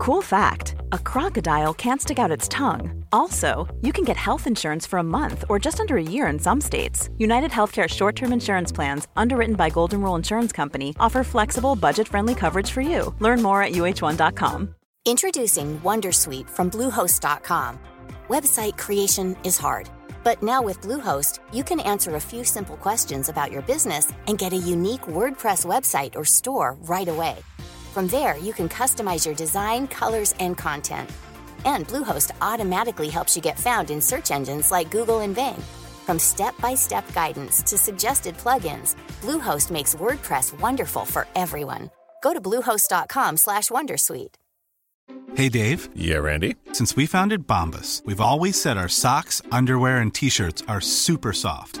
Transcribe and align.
Cool 0.00 0.22
fact 0.22 0.76
a 0.92 0.98
crocodile 0.98 1.74
can't 1.74 2.00
stick 2.00 2.18
out 2.18 2.30
its 2.30 2.48
tongue. 2.48 3.04
Also, 3.12 3.68
you 3.82 3.92
can 3.92 4.02
get 4.02 4.16
health 4.16 4.46
insurance 4.46 4.86
for 4.86 4.98
a 4.98 5.10
month 5.18 5.44
or 5.50 5.58
just 5.58 5.78
under 5.78 5.98
a 5.98 6.02
year 6.02 6.26
in 6.28 6.38
some 6.38 6.58
states. 6.58 7.10
United 7.18 7.50
Healthcare 7.50 7.86
short 7.86 8.16
term 8.16 8.32
insurance 8.32 8.72
plans, 8.72 9.08
underwritten 9.14 9.56
by 9.56 9.68
Golden 9.68 10.00
Rule 10.00 10.14
Insurance 10.14 10.52
Company, 10.52 10.96
offer 10.98 11.22
flexible, 11.22 11.76
budget 11.76 12.08
friendly 12.08 12.34
coverage 12.34 12.70
for 12.70 12.80
you. 12.80 13.14
Learn 13.18 13.42
more 13.42 13.62
at 13.62 13.72
uh1.com. 13.72 14.74
Introducing 15.04 15.78
Wondersuite 15.80 16.48
from 16.48 16.70
Bluehost.com. 16.70 17.78
Website 18.30 18.78
creation 18.78 19.36
is 19.44 19.58
hard, 19.58 19.90
but 20.24 20.42
now 20.42 20.62
with 20.62 20.80
Bluehost, 20.80 21.40
you 21.52 21.62
can 21.62 21.80
answer 21.80 22.14
a 22.14 22.20
few 22.20 22.42
simple 22.42 22.78
questions 22.78 23.28
about 23.28 23.52
your 23.52 23.62
business 23.62 24.10
and 24.28 24.38
get 24.38 24.54
a 24.54 24.66
unique 24.76 25.02
WordPress 25.02 25.66
website 25.66 26.16
or 26.16 26.24
store 26.24 26.78
right 26.80 27.08
away. 27.08 27.36
From 27.90 28.06
there, 28.06 28.38
you 28.38 28.52
can 28.52 28.68
customize 28.68 29.26
your 29.26 29.34
design, 29.34 29.88
colors, 29.88 30.32
and 30.38 30.56
content. 30.56 31.10
And 31.64 31.88
Bluehost 31.88 32.30
automatically 32.40 33.08
helps 33.08 33.34
you 33.34 33.42
get 33.42 33.58
found 33.58 33.90
in 33.90 34.00
search 34.00 34.30
engines 34.30 34.70
like 34.70 34.92
Google 34.92 35.20
and 35.20 35.34
Bing. 35.34 35.60
From 36.06 36.18
step-by-step 36.18 37.12
guidance 37.12 37.62
to 37.64 37.76
suggested 37.76 38.36
plugins, 38.36 38.94
Bluehost 39.22 39.72
makes 39.72 39.96
WordPress 39.96 40.58
wonderful 40.60 41.04
for 41.04 41.26
everyone. 41.34 41.90
Go 42.22 42.32
to 42.32 42.40
bluehost.com/wondersuite. 42.40 44.34
Hey 45.34 45.48
Dave. 45.48 45.88
Yeah, 45.94 46.18
Randy. 46.18 46.54
Since 46.72 46.94
we 46.96 47.06
founded 47.06 47.46
Bombus, 47.46 48.02
we've 48.04 48.20
always 48.20 48.60
said 48.60 48.76
our 48.76 48.88
socks, 48.88 49.42
underwear, 49.50 49.98
and 49.98 50.14
t-shirts 50.14 50.62
are 50.68 50.80
super 50.80 51.32
soft. 51.32 51.80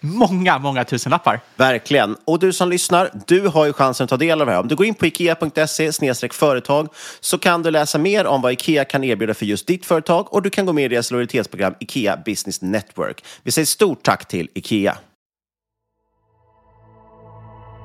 många, 0.00 0.58
många 0.58 0.84
tusenlappar. 0.84 1.40
Verkligen. 1.56 2.16
Och 2.24 2.38
du 2.38 2.52
som 2.52 2.68
lyssnar, 2.68 3.10
du 3.26 3.48
har 3.48 3.66
ju 3.66 3.72
chansen 3.72 4.04
att 4.04 4.10
ta 4.10 4.16
del 4.16 4.40
av 4.40 4.46
det 4.46 4.52
här. 4.52 4.60
Om 4.60 4.68
du 4.68 4.76
går 4.76 4.86
in 4.86 4.94
på 4.94 5.06
ikea.se 5.06 5.92
företag 6.32 6.88
så 7.20 7.38
kan 7.38 7.62
du 7.62 7.70
läsa 7.70 7.98
mer 7.98 8.26
om 8.26 8.42
vad 8.42 8.52
Ikea 8.52 8.84
kan 8.84 9.04
erbjuda 9.04 9.34
för 9.34 9.46
just 9.46 9.66
ditt 9.66 9.86
företag 9.86 10.34
och 10.34 10.42
du 10.42 10.50
kan 10.50 10.66
gå 10.66 10.72
med 10.72 10.84
i 10.84 10.88
deras 10.88 11.10
lojalitetsprogram 11.10 11.74
Ikea 11.80 12.16
Business 12.16 12.62
Network. 12.62 13.24
Vi 13.42 13.50
säger 13.50 13.66
stort 13.66 14.02
tack 14.02 14.28
till 14.28 14.48
Ikea. 14.54 14.96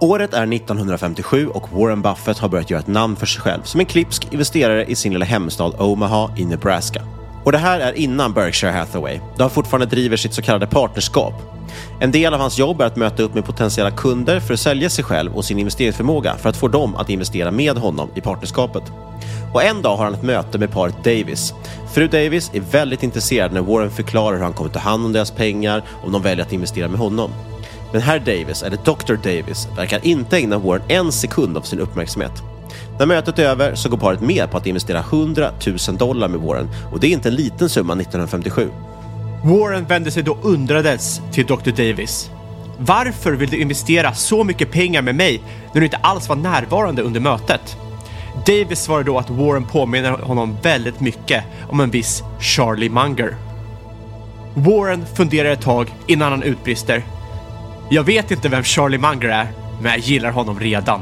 Året 0.01 0.33
är 0.33 0.53
1957 0.53 1.47
och 1.47 1.71
Warren 1.71 2.01
Buffett 2.01 2.37
har 2.37 2.49
börjat 2.49 2.69
göra 2.69 2.81
ett 2.81 2.87
namn 2.87 3.15
för 3.15 3.25
sig 3.25 3.41
själv 3.41 3.63
som 3.63 3.79
en 3.79 3.85
klipsk 3.85 4.33
investerare 4.33 4.85
i 4.85 4.95
sin 4.95 5.13
lilla 5.13 5.25
hemstad 5.25 5.73
Omaha 5.79 6.37
i 6.37 6.45
Nebraska. 6.45 7.01
Och 7.45 7.51
det 7.51 7.57
här 7.57 7.79
är 7.79 7.93
innan 7.93 8.33
Berkshire 8.33 8.71
Hathaway, 8.71 9.19
då 9.37 9.43
han 9.43 9.49
fortfarande 9.49 9.85
driver 9.85 10.17
sitt 10.17 10.33
så 10.33 10.41
kallade 10.41 10.67
partnerskap. 10.67 11.33
En 11.99 12.11
del 12.11 12.33
av 12.33 12.39
hans 12.39 12.57
jobb 12.57 12.81
är 12.81 12.85
att 12.85 12.95
möta 12.95 13.23
upp 13.23 13.33
med 13.33 13.45
potentiella 13.45 13.91
kunder 13.91 14.39
för 14.39 14.53
att 14.53 14.59
sälja 14.59 14.89
sig 14.89 15.03
själv 15.03 15.35
och 15.35 15.45
sin 15.45 15.59
investeringsförmåga 15.59 16.35
för 16.37 16.49
att 16.49 16.57
få 16.57 16.67
dem 16.67 16.95
att 16.95 17.09
investera 17.09 17.51
med 17.51 17.77
honom 17.77 18.09
i 18.15 18.21
partnerskapet. 18.21 18.83
Och 19.53 19.63
en 19.63 19.81
dag 19.81 19.97
har 19.97 20.03
han 20.03 20.13
ett 20.13 20.23
möte 20.23 20.57
med 20.57 20.71
paret 20.71 21.03
Davis. 21.03 21.53
Fru 21.93 22.07
Davis 22.07 22.51
är 22.53 22.61
väldigt 22.71 23.03
intresserad 23.03 23.53
när 23.53 23.61
Warren 23.61 23.91
förklarar 23.91 24.37
hur 24.37 24.43
han 24.43 24.53
kommer 24.53 24.69
ta 24.69 24.79
hand 24.79 25.05
om 25.05 25.13
deras 25.13 25.31
pengar 25.31 25.83
om 26.03 26.11
de 26.11 26.21
väljer 26.21 26.45
att 26.45 26.53
investera 26.53 26.87
med 26.87 26.99
honom. 26.99 27.31
Men 27.91 28.01
herr 28.01 28.19
Davis, 28.19 28.63
eller 28.63 28.77
Dr. 28.77 29.13
Davis, 29.13 29.67
verkar 29.77 30.05
inte 30.05 30.37
ägna 30.37 30.57
Warren 30.57 30.83
en 30.87 31.11
sekund 31.11 31.57
av 31.57 31.61
sin 31.61 31.79
uppmärksamhet. 31.79 32.54
När 32.99 33.05
mötet 33.05 33.39
är 33.39 33.43
över 33.43 33.75
så 33.75 33.89
går 33.89 33.97
paret 33.97 34.21
med 34.21 34.51
på 34.51 34.57
att 34.57 34.67
investera 34.67 34.99
100 34.99 35.51
000 35.87 35.97
dollar 35.97 36.27
med 36.27 36.39
Warren 36.39 36.69
och 36.91 36.99
det 36.99 37.07
är 37.07 37.11
inte 37.11 37.29
en 37.29 37.35
liten 37.35 37.69
summa 37.69 37.93
1957. 37.93 38.69
Warren 39.43 39.85
vände 39.85 40.11
sig 40.11 40.23
då 40.23 40.37
undrades 40.41 41.21
till 41.31 41.45
Dr. 41.45 41.71
Davis. 41.71 42.29
Varför 42.77 43.31
vill 43.31 43.49
du 43.49 43.61
investera 43.61 44.13
så 44.13 44.43
mycket 44.43 44.71
pengar 44.71 45.01
med 45.01 45.15
mig 45.15 45.41
när 45.73 45.81
du 45.81 45.85
inte 45.85 45.97
alls 45.97 46.29
var 46.29 46.35
närvarande 46.35 47.01
under 47.01 47.19
mötet? 47.19 47.77
Davis 48.45 48.79
svarade 48.79 49.05
då 49.05 49.17
att 49.17 49.29
Warren 49.29 49.65
påminner 49.65 50.11
honom 50.11 50.57
väldigt 50.61 50.99
mycket 50.99 51.43
om 51.69 51.79
en 51.79 51.89
viss 51.89 52.23
Charlie 52.39 52.89
Munger. 52.89 53.35
Warren 54.53 55.05
funderar 55.05 55.49
ett 55.49 55.61
tag 55.61 55.93
innan 56.07 56.31
han 56.31 56.43
utbrister. 56.43 57.03
Jag 57.89 58.03
vet 58.03 58.31
inte 58.31 58.49
vem 58.49 58.63
Charlie 58.63 58.97
Munger 58.97 59.29
är, 59.29 59.47
men 59.81 59.91
jag 59.91 59.99
gillar 59.99 60.31
honom 60.31 60.59
redan. 60.59 61.01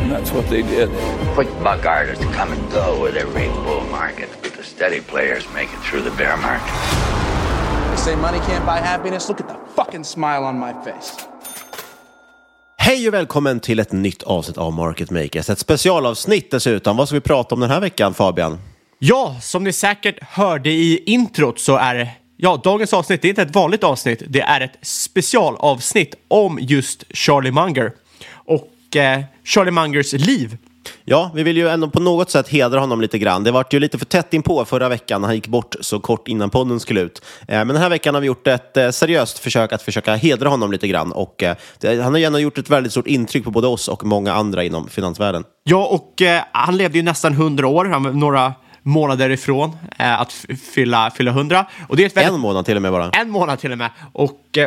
And 0.00 0.10
that's 0.10 0.32
what 0.32 0.48
they 0.48 0.62
did. 0.62 0.88
Quick 1.34 1.48
buck 1.62 1.86
artists 1.86 2.24
come 2.24 2.52
and 2.52 2.72
go 2.72 3.04
with 3.04 3.16
every 3.16 3.48
bull 3.48 3.84
market, 3.90 4.28
but 4.42 4.52
the 4.52 4.62
steady 4.62 5.00
players 5.00 5.44
make 5.54 5.68
it 5.74 5.80
through 5.90 6.02
the 6.10 6.16
bear 6.16 6.36
market. 6.36 6.74
They 7.90 7.96
say 7.96 8.16
money 8.16 8.38
can't 8.38 8.66
buy 8.66 8.78
happiness. 8.78 9.28
Look 9.28 9.40
at 9.40 9.48
the 9.48 9.56
fucking 9.76 10.04
smile 10.04 10.44
on 10.44 10.58
my 10.58 10.72
face. 10.84 11.26
Hej 12.76 13.08
och 13.08 13.14
välkommen 13.14 13.60
till 13.60 13.78
ett 13.78 13.92
nytt 13.92 14.22
avsnitt 14.22 14.58
av 14.58 14.72
Market 14.72 15.10
Makers. 15.10 15.50
Ett 15.50 15.58
specialavsnitt 15.58 16.50
dessutom. 16.50 16.96
Vad 16.96 17.08
ska 17.08 17.14
vi 17.14 17.20
prata 17.20 17.54
om 17.54 17.60
den 17.60 17.70
här 17.70 17.80
veckan 17.80 18.14
Fabian? 18.14 18.58
Ja, 18.98 19.36
som 19.40 19.64
ni 19.64 19.72
säkert 19.72 20.22
hörde 20.22 20.70
i 20.70 21.02
introt 21.06 21.58
så 21.58 21.76
är 21.76 22.10
ja, 22.36 22.60
dagens 22.64 22.92
avsnitt 22.92 23.22
det 23.22 23.28
är 23.28 23.30
inte 23.30 23.42
ett 23.42 23.54
vanligt 23.54 23.84
avsnitt. 23.84 24.22
Det 24.28 24.40
är 24.40 24.60
ett 24.60 24.78
specialavsnitt 24.82 26.14
om 26.28 26.58
just 26.60 27.04
Charlie 27.16 27.50
Munger 27.50 27.92
och 28.46 28.68
eh, 28.96 29.20
Charlie 29.44 29.70
Mungers 29.70 30.12
liv. 30.12 30.56
Ja, 31.04 31.30
vi 31.34 31.42
vill 31.42 31.56
ju 31.56 31.68
ändå 31.68 31.90
på 31.90 32.00
något 32.00 32.30
sätt 32.30 32.48
hedra 32.48 32.80
honom 32.80 33.00
lite 33.00 33.18
grann. 33.18 33.44
Det 33.44 33.50
var 33.50 33.66
ju 33.70 33.80
lite 33.80 33.98
för 33.98 34.04
tätt 34.06 34.34
in 34.34 34.42
på 34.42 34.64
förra 34.64 34.88
veckan 34.88 35.20
när 35.20 35.28
han 35.28 35.34
gick 35.34 35.46
bort 35.46 35.74
så 35.80 36.00
kort 36.00 36.28
innan 36.28 36.50
podden 36.50 36.80
skulle 36.80 37.00
ut. 37.00 37.22
Eh, 37.48 37.56
Men 37.58 37.68
den 37.68 37.76
här 37.76 37.88
veckan 37.88 38.14
har 38.14 38.20
vi 38.20 38.26
gjort 38.26 38.46
ett 38.46 38.76
eh, 38.76 38.90
seriöst 38.90 39.38
försök 39.38 39.72
att 39.72 39.82
försöka 39.82 40.14
hedra 40.14 40.48
honom 40.48 40.72
lite 40.72 40.88
grann. 40.88 41.12
Och 41.12 41.42
eh, 41.42 41.56
han 41.82 42.12
har 42.12 42.18
gärna 42.18 42.40
gjort 42.40 42.58
ett 42.58 42.70
väldigt 42.70 42.92
stort 42.92 43.06
intryck 43.06 43.44
på 43.44 43.50
både 43.50 43.66
oss 43.66 43.88
och 43.88 44.04
många 44.04 44.32
andra 44.34 44.64
inom 44.64 44.88
finansvärlden. 44.88 45.44
Ja, 45.64 45.86
och 45.86 46.22
han 46.52 46.76
levde 46.76 46.98
ju 46.98 47.04
nästan 47.04 47.32
100 47.32 47.68
år. 47.68 47.84
Han 47.84 48.02
några 48.02 48.54
månader 48.82 49.30
ifrån 49.30 49.76
att 49.98 50.32
fylla, 50.74 51.10
fylla 51.10 51.30
100. 51.30 51.66
Och 51.88 51.96
det 51.96 52.02
är 52.02 52.06
ett 52.06 52.16
väldigt, 52.16 52.34
En 52.34 52.40
månad 52.40 52.66
till 52.66 52.76
och 52.76 52.82
med 52.82 52.92
bara. 52.92 53.10
En 53.10 53.30
månad 53.30 53.58
till 53.58 53.72
och 53.72 53.78
med. 53.78 53.90
Och 54.12 54.58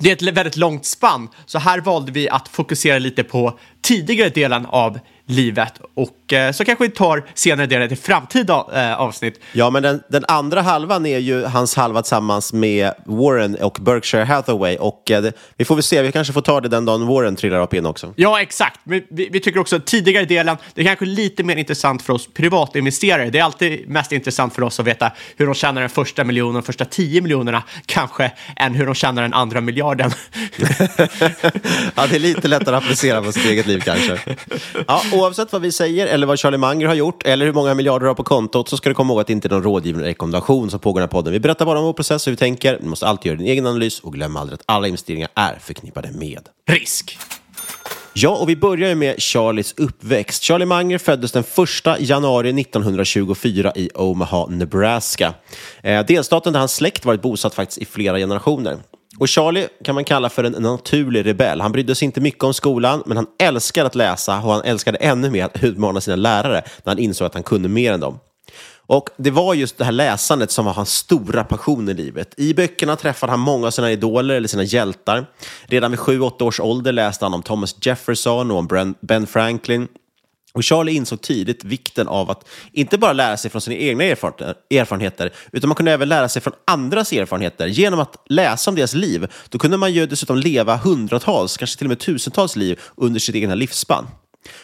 det 0.00 0.10
är 0.10 0.12
ett 0.12 0.36
väldigt 0.36 0.56
långt 0.56 0.84
spann. 0.84 1.28
Så 1.46 1.58
här 1.58 1.80
valde 1.80 2.12
vi 2.12 2.28
att 2.28 2.48
fokusera 2.48 2.98
lite 2.98 3.24
på 3.24 3.58
tidigare 3.82 4.28
delen 4.28 4.66
av 4.66 4.98
livet. 5.28 5.72
Och 5.94 6.32
eh, 6.32 6.52
så 6.52 6.64
kanske 6.64 6.84
vi 6.84 6.90
tar 6.90 7.24
senare 7.34 7.66
delen 7.66 7.88
till 7.88 7.98
framtida 7.98 8.66
eh, 8.74 9.00
avsnitt. 9.00 9.40
Ja, 9.52 9.70
men 9.70 9.82
den, 9.82 10.02
den 10.08 10.24
andra 10.28 10.62
halvan 10.62 11.06
är 11.06 11.18
ju 11.18 11.44
hans 11.44 11.76
halva 11.76 12.02
tillsammans 12.02 12.52
med 12.52 12.92
Warren 13.06 13.54
och 13.54 13.78
Berkshire 13.80 14.24
Hathaway. 14.24 14.76
Och 14.76 15.10
eh, 15.10 15.22
det, 15.22 15.32
vi 15.56 15.64
får 15.64 15.74
väl 15.74 15.82
se, 15.82 16.02
vi 16.02 16.12
kanske 16.12 16.32
får 16.32 16.40
ta 16.40 16.60
det 16.60 16.68
den 16.68 16.84
dagen 16.84 17.06
Warren 17.06 17.36
trillar 17.36 17.62
upp 17.62 17.74
in 17.74 17.86
också. 17.86 18.12
Ja, 18.16 18.40
exakt. 18.40 18.80
Men 18.84 19.02
vi, 19.10 19.28
vi 19.32 19.40
tycker 19.40 19.60
också 19.60 19.76
att 19.76 19.86
tidigare 19.86 20.24
delen, 20.24 20.56
det 20.74 20.80
är 20.80 20.86
kanske 20.86 21.04
lite 21.04 21.44
mer 21.44 21.56
intressant 21.56 22.02
för 22.02 22.12
oss 22.12 22.28
privatinvesterare. 22.34 23.30
Det 23.30 23.38
är 23.38 23.44
alltid 23.44 23.88
mest 23.88 24.12
intressant 24.12 24.54
för 24.54 24.62
oss 24.62 24.80
att 24.80 24.86
veta 24.86 25.12
hur 25.36 25.46
de 25.46 25.54
tjänar 25.54 25.80
den 25.80 25.90
första 25.90 26.24
miljonen, 26.24 26.62
första 26.62 26.84
tio 26.84 27.20
miljonerna, 27.20 27.62
kanske, 27.86 28.32
än 28.56 28.74
hur 28.74 28.86
de 28.86 28.94
tjänar 28.94 29.22
den 29.22 29.34
andra 29.34 29.60
miljarden. 29.60 30.10
Ja, 31.94 32.06
det 32.06 32.16
är 32.16 32.20
lite 32.20 32.48
lättare 32.48 32.76
att 32.76 32.84
applicera 32.84 33.22
på 33.22 33.32
sitt 33.32 33.44
eget 33.44 33.66
liv 33.66 33.80
kanske. 33.84 34.18
Ja, 34.86 35.02
oavsett 35.18 35.52
vad 35.52 35.62
vi 35.62 35.72
säger 35.72 36.06
eller 36.06 36.26
vad 36.26 36.38
Charlie 36.38 36.58
Munger 36.58 36.86
har 36.86 36.94
gjort 36.94 37.26
eller 37.26 37.46
hur 37.46 37.52
många 37.52 37.74
miljarder 37.74 38.00
du 38.00 38.06
har 38.06 38.14
på 38.14 38.24
kontot 38.24 38.68
så 38.68 38.76
ska 38.76 38.88
du 38.88 38.94
komma 38.94 39.12
ihåg 39.12 39.20
att 39.20 39.26
det 39.26 39.32
inte 39.32 39.48
är 39.48 39.50
någon 39.50 39.62
rådgivande 39.62 40.08
rekommendation 40.08 40.70
som 40.70 40.80
pågår 40.80 41.00
i 41.00 41.02
den 41.02 41.08
här 41.08 41.12
podden. 41.12 41.32
Vi 41.32 41.40
berättar 41.40 41.66
bara 41.66 41.78
om 41.78 41.84
vår 41.84 41.92
process 41.92 42.26
och 42.26 42.30
hur 42.30 42.32
vi 42.32 42.36
tänker. 42.36 42.78
Du 42.82 42.88
måste 42.88 43.06
alltid 43.06 43.26
göra 43.26 43.38
din 43.38 43.46
egen 43.46 43.66
analys 43.66 44.00
och 44.00 44.12
glöm 44.12 44.36
aldrig 44.36 44.54
att 44.54 44.62
alla 44.66 44.86
investeringar 44.86 45.28
är 45.34 45.58
förknippade 45.60 46.10
med 46.12 46.48
Risk. 46.70 47.18
Ja, 48.20 48.36
och 48.36 48.48
vi 48.48 48.56
börjar 48.56 48.88
ju 48.88 48.94
med 48.94 49.22
Charlies 49.22 49.74
uppväxt. 49.76 50.42
Charlie 50.42 50.66
Munger 50.66 50.98
föddes 50.98 51.32
den 51.32 51.44
1 51.96 52.00
januari 52.00 52.60
1924 52.60 53.72
i 53.76 53.90
Omaha, 53.94 54.46
Nebraska. 54.46 55.34
Eh, 55.82 56.06
delstaten 56.06 56.52
där 56.52 56.60
hans 56.60 56.74
släkt 56.74 57.04
varit 57.04 57.22
bosatt 57.22 57.54
faktiskt 57.54 57.78
i 57.78 57.84
flera 57.84 58.18
generationer. 58.18 58.78
Och 59.18 59.28
Charlie 59.28 59.68
kan 59.84 59.94
man 59.94 60.04
kalla 60.04 60.28
för 60.28 60.44
en 60.44 60.52
naturlig 60.52 61.26
rebell. 61.26 61.60
Han 61.60 61.72
brydde 61.72 61.94
sig 61.94 62.06
inte 62.06 62.20
mycket 62.20 62.44
om 62.44 62.54
skolan, 62.54 63.02
men 63.06 63.16
han 63.16 63.26
älskade 63.38 63.86
att 63.86 63.94
läsa 63.94 64.36
och 64.36 64.52
han 64.52 64.62
älskade 64.62 64.98
ännu 64.98 65.30
mer 65.30 65.44
att 65.44 65.64
utmana 65.64 66.00
sina 66.00 66.16
lärare 66.16 66.62
när 66.84 66.90
han 66.90 66.98
insåg 66.98 67.26
att 67.26 67.34
han 67.34 67.42
kunde 67.42 67.68
mer 67.68 67.92
än 67.92 68.00
dem. 68.00 68.18
Och 68.86 69.08
det 69.16 69.30
var 69.30 69.54
just 69.54 69.78
det 69.78 69.84
här 69.84 69.92
läsandet 69.92 70.50
som 70.50 70.64
var 70.64 70.72
hans 70.72 70.94
stora 70.94 71.44
passion 71.44 71.88
i 71.88 71.94
livet. 71.94 72.34
I 72.36 72.54
böckerna 72.54 72.96
träffade 72.96 73.32
han 73.32 73.40
många 73.40 73.66
av 73.66 73.70
sina 73.70 73.92
idoler 73.92 74.34
eller 74.34 74.48
sina 74.48 74.62
hjältar. 74.62 75.26
Redan 75.66 75.90
vid 75.90 76.00
7-8 76.00 76.42
års 76.42 76.60
ålder 76.60 76.92
läste 76.92 77.24
han 77.24 77.34
om 77.34 77.42
Thomas 77.42 77.76
Jefferson 77.86 78.50
och 78.50 78.58
om 78.58 78.94
Ben 79.00 79.26
Franklin. 79.26 79.88
Och 80.52 80.64
Charlie 80.64 80.92
insåg 80.92 81.20
tidigt 81.20 81.64
vikten 81.64 82.08
av 82.08 82.30
att 82.30 82.48
inte 82.72 82.98
bara 82.98 83.12
lära 83.12 83.36
sig 83.36 83.50
från 83.50 83.60
sina 83.60 83.76
egna 83.76 84.04
erfarenheter, 84.04 85.32
utan 85.52 85.68
man 85.68 85.76
kunde 85.76 85.92
även 85.92 86.08
lära 86.08 86.28
sig 86.28 86.42
från 86.42 86.54
andras 86.64 87.12
erfarenheter. 87.12 87.66
Genom 87.66 88.00
att 88.00 88.16
läsa 88.28 88.70
om 88.70 88.76
deras 88.76 88.94
liv, 88.94 89.26
då 89.48 89.58
kunde 89.58 89.76
man 89.76 89.92
ju 89.92 90.06
dessutom 90.06 90.36
leva 90.36 90.76
hundratals, 90.76 91.56
kanske 91.56 91.78
till 91.78 91.86
och 91.86 91.88
med 91.88 91.98
tusentals 91.98 92.56
liv 92.56 92.80
under 92.96 93.20
sitt 93.20 93.34
egna 93.34 93.54
livsspann. 93.54 94.06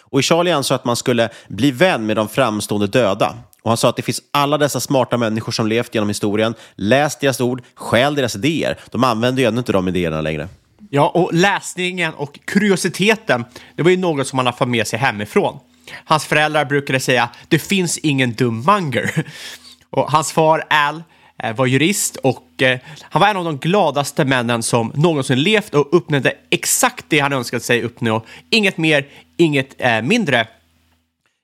Och 0.01 0.25
Charlie 0.25 0.53
ansåg 0.53 0.75
att 0.75 0.85
man 0.85 0.97
skulle 0.97 1.29
bli 1.49 1.71
vän 1.71 2.07
med 2.07 2.17
de 2.17 2.29
framstående 2.29 2.87
döda. 2.87 3.35
Och 3.63 3.71
han 3.71 3.77
sa 3.77 3.89
att 3.89 3.97
det 3.97 4.03
finns 4.03 4.23
alla 4.31 4.59
dessa 4.59 4.81
smarta 4.81 5.17
människor 5.17 5.53
som 5.53 5.67
levt 5.67 5.95
genom 5.95 6.09
historien, 6.09 6.55
läst 6.75 7.21
deras 7.21 7.41
ord, 7.41 7.63
stjäl 7.75 8.15
deras 8.15 8.37
idéer. 8.37 8.79
De 8.91 9.05
använder 9.05 9.43
ju 9.43 9.49
ännu 9.49 9.59
inte 9.59 9.73
de 9.73 9.89
idéerna 9.89 10.21
längre. 10.21 10.49
Ja, 10.91 11.09
och 11.09 11.35
läsningen 11.35 12.15
och 12.15 12.39
kuriositeten, 12.45 13.45
det 13.77 13.83
var 13.83 13.91
ju 13.91 13.97
något 13.97 14.27
som 14.27 14.37
man 14.37 14.47
har 14.47 14.53
fått 14.53 14.69
med 14.69 14.87
sig 14.87 14.99
hemifrån. 14.99 15.59
Hans 16.05 16.25
föräldrar 16.25 16.65
brukade 16.65 17.01
säga, 17.01 17.29
det 17.49 17.59
finns 17.59 17.99
ingen 17.99 18.33
dum 18.33 18.65
Munger. 18.67 19.27
Och 19.91 20.11
hans 20.13 20.33
far 20.33 20.65
Al 20.71 21.03
eh, 21.43 21.57
var 21.57 21.67
jurist 21.67 22.17
och 22.17 22.63
eh, 22.63 22.79
han 23.03 23.21
var 23.21 23.29
en 23.29 23.37
av 23.37 23.45
de 23.45 23.59
gladaste 23.59 24.25
männen 24.25 24.63
som 24.63 24.93
någonsin 24.95 25.43
levt 25.43 25.75
och 25.75 25.97
uppnådde 25.97 26.33
exakt 26.51 27.05
det 27.09 27.19
han 27.19 27.33
önskade 27.33 27.63
sig 27.63 27.83
uppnå. 27.83 28.25
Inget 28.51 28.79
mer, 28.79 29.07
inget 29.37 29.75
eh, 29.79 30.03
mindre, 30.03 30.47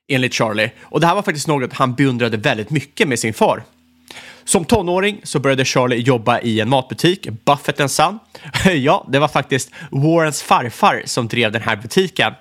enligt 0.07 0.33
Charlie. 0.33 0.71
Och 0.81 0.99
det 0.99 1.07
här 1.07 1.15
var 1.15 1.21
faktiskt 1.21 1.47
något 1.47 1.73
han 1.73 1.93
beundrade 1.93 2.37
väldigt 2.37 2.69
mycket 2.69 3.07
med 3.07 3.19
sin 3.19 3.33
far. 3.33 3.63
Som 4.43 4.65
tonåring 4.65 5.21
så 5.23 5.39
började 5.39 5.65
Charlie 5.65 6.01
jobba 6.01 6.39
i 6.39 6.59
en 6.59 6.69
matbutik, 6.69 7.27
Buffett 7.45 7.91
Son. 7.91 8.19
ja, 8.75 9.07
det 9.09 9.19
var 9.19 9.27
faktiskt 9.27 9.71
Warrens 9.91 10.41
farfar 10.41 11.03
som 11.05 11.27
drev 11.27 11.51
den 11.51 11.61
här 11.61 11.75
butiken. 11.75 12.33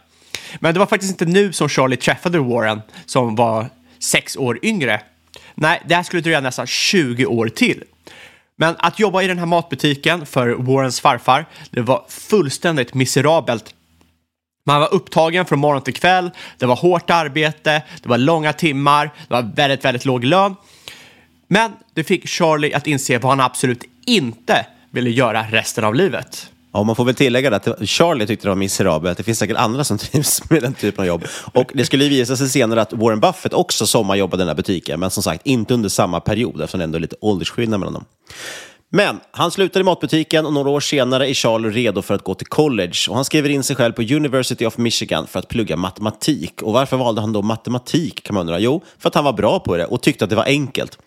Men 0.61 0.75
det 0.75 0.81
var 0.81 0.87
faktiskt 0.87 1.11
inte 1.11 1.25
nu 1.27 1.53
som 1.53 1.69
Charlie 1.69 1.97
träffade 1.97 2.39
Warren, 2.39 2.83
som 3.07 3.35
var 3.35 3.67
sex 3.99 4.37
år 4.37 4.59
yngre. 4.63 5.01
Nej, 5.55 5.83
det 5.89 5.95
här 5.95 6.03
skulle 6.03 6.23
dröja 6.23 6.41
nästan 6.41 6.67
20 6.67 7.27
år 7.27 7.49
till. 7.49 7.85
Men 8.57 8.75
att 8.79 8.99
jobba 8.99 9.23
i 9.23 9.27
den 9.27 9.39
här 9.39 9.47
matbutiken 9.47 10.27
för 10.27 10.49
Warrens 10.49 11.01
farfar, 11.01 11.47
det 11.71 11.81
var 11.81 12.05
fullständigt 12.09 12.95
miserabelt. 12.95 13.75
Man 14.65 14.81
var 14.81 14.95
upptagen 14.95 15.47
från 15.47 15.59
morgon 15.59 15.83
till 15.83 15.95
kväll, 15.95 16.31
det 16.59 16.67
var 16.67 16.77
hårt 16.77 17.11
arbete, 17.11 17.83
det 18.03 18.09
var 18.09 18.19
långa 18.19 18.53
timmar, 18.53 19.11
det 19.29 19.35
var 19.35 19.43
väldigt, 19.43 19.85
väldigt 19.85 20.05
låg 20.05 20.25
lön. 20.25 20.57
Men 21.49 21.73
det 21.95 22.05
fick 22.05 22.29
Charlie 22.29 22.75
att 22.75 22.87
inse 22.87 23.19
vad 23.19 23.33
han 23.33 23.41
absolut 23.41 23.85
inte 24.07 24.67
ville 24.91 25.11
göra 25.11 25.43
resten 25.43 25.85
av 25.85 25.95
livet. 25.95 26.51
Ja, 26.73 26.83
man 26.83 26.97
får 26.97 27.05
väl 27.05 27.15
tillägga 27.15 27.51
det 27.51 27.57
att 27.57 27.89
Charlie 27.89 28.27
tyckte 28.27 28.47
det 28.47 28.51
var 28.51 28.57
miserabelt. 28.57 29.19
Det 29.19 29.25
finns 29.25 29.39
säkert 29.39 29.57
andra 29.57 29.85
som 29.85 29.99
trivs 29.99 30.51
med 30.51 30.63
den 30.63 30.75
typen 30.75 31.03
av 31.03 31.07
jobb. 31.07 31.25
Och 31.53 31.71
det 31.75 31.85
skulle 31.85 32.05
ju 32.05 32.11
visa 32.11 32.37
sig 32.37 32.49
senare 32.49 32.83
att 32.83 32.93
Warren 32.93 33.21
Buffett 33.21 33.55
också 33.55 33.87
sommarjobbade 33.87 34.41
i 34.41 34.45
den 34.45 34.49
här 34.49 34.57
butiken, 34.57 35.01
men 35.01 35.11
som 35.11 35.23
sagt 35.23 35.47
inte 35.47 35.75
under 35.75 35.89
samma 35.89 36.21
period 36.21 36.61
eftersom 36.61 36.79
det 36.79 36.85
ändå 36.85 36.97
är 36.97 37.01
lite 37.01 37.17
åldersskillnad 37.21 37.81
mellan 37.81 37.95
dem. 37.95 38.05
Men 38.93 39.21
han 39.31 39.51
slutade 39.51 39.81
i 39.81 39.85
matbutiken 39.85 40.47
och 40.47 40.53
några 40.53 40.71
år 40.71 40.81
senare 40.81 41.31
är 41.31 41.35
Charlie 41.35 41.71
redo 41.71 42.03
för 42.03 42.15
att 42.15 42.25
gå 42.25 42.35
till 42.35 42.47
college. 42.47 42.97
Och 43.09 43.15
han 43.15 43.25
skriver 43.25 43.49
in 43.49 43.63
sig 43.63 43.77
själv 43.77 43.93
på 43.93 44.03
University 44.03 44.67
of 44.67 44.79
Michigan 44.79 45.27
för 45.27 45.39
att 45.39 45.49
plugga 45.49 45.77
matematik. 45.77 46.63
Och 46.63 46.73
varför 46.73 46.97
valde 46.97 47.21
han 47.21 47.33
då 47.33 47.43
matematik 47.43 48.23
kan 48.23 48.35
man 48.35 48.41
undra? 48.41 48.59
Jo, 48.59 48.83
för 48.99 49.09
att 49.09 49.15
han 49.15 49.25
var 49.25 49.33
bra 49.33 49.61
på 49.61 49.77
det 49.77 49.85
och 49.85 50.03
tyckte 50.03 50.25
att 50.25 50.31
det 50.31 50.37
var 50.37 50.45
enkelt. 50.45 50.99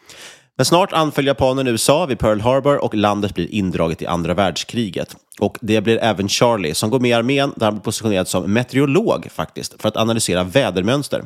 Men 0.58 0.66
snart 0.66 0.94
anföll 0.94 1.28
japanen 1.28 1.68
USA 1.68 2.06
vid 2.06 2.20
Pearl 2.20 2.40
Harbor 2.40 2.84
och 2.84 2.96
landet 2.96 3.36
blir 3.36 3.54
indraget 3.54 4.02
i 4.02 4.06
andra 4.06 4.34
världskriget. 4.34 5.16
Och 5.40 5.58
det 5.62 5.82
blir 5.82 5.98
även 5.98 6.30
Charlie 6.30 6.74
som 6.74 6.90
går 6.90 7.00
med 7.00 7.10
i 7.10 7.14
armén 7.14 7.54
där 7.56 7.66
han 7.66 7.74
blir 7.74 7.82
positionerad 7.82 8.28
som 8.28 8.54
meteorolog 8.54 9.28
faktiskt 9.32 9.82
för 9.82 9.88
att 9.88 9.98
analysera 9.98 10.44
vädermönster. 10.44 11.26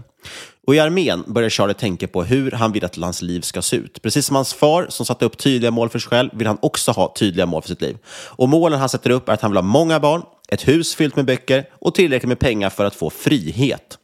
Och 0.67 0.75
i 0.75 0.79
armén 0.79 1.23
börjar 1.27 1.49
Charlie 1.49 1.73
tänka 1.73 2.07
på 2.07 2.23
hur 2.23 2.51
han 2.51 2.71
vill 2.71 2.85
att 2.85 2.95
hans 2.95 3.21
liv 3.21 3.41
ska 3.41 3.61
se 3.61 3.75
ut. 3.75 4.01
Precis 4.01 4.25
som 4.25 4.35
hans 4.35 4.53
far 4.53 4.87
som 4.89 5.05
satte 5.05 5.25
upp 5.25 5.37
tydliga 5.37 5.71
mål 5.71 5.89
för 5.89 5.99
sig 5.99 6.09
själv 6.09 6.29
vill 6.33 6.47
han 6.47 6.57
också 6.61 6.91
ha 6.91 7.13
tydliga 7.19 7.45
mål 7.45 7.61
för 7.61 7.69
sitt 7.69 7.81
liv. 7.81 7.97
Och 8.09 8.49
målen 8.49 8.79
han 8.79 8.89
sätter 8.89 9.09
upp 9.09 9.29
är 9.29 9.33
att 9.33 9.41
han 9.41 9.51
vill 9.51 9.57
ha 9.57 9.61
många 9.61 9.99
barn, 9.99 10.21
ett 10.49 10.67
hus 10.67 10.95
fyllt 10.95 11.15
med 11.15 11.25
böcker 11.25 11.69
och 11.71 11.95
tillräckligt 11.95 12.27
med 12.27 12.39
pengar 12.39 12.69
för 12.69 12.85
att 12.85 12.95
få 12.95 13.09
frihet. 13.09 13.97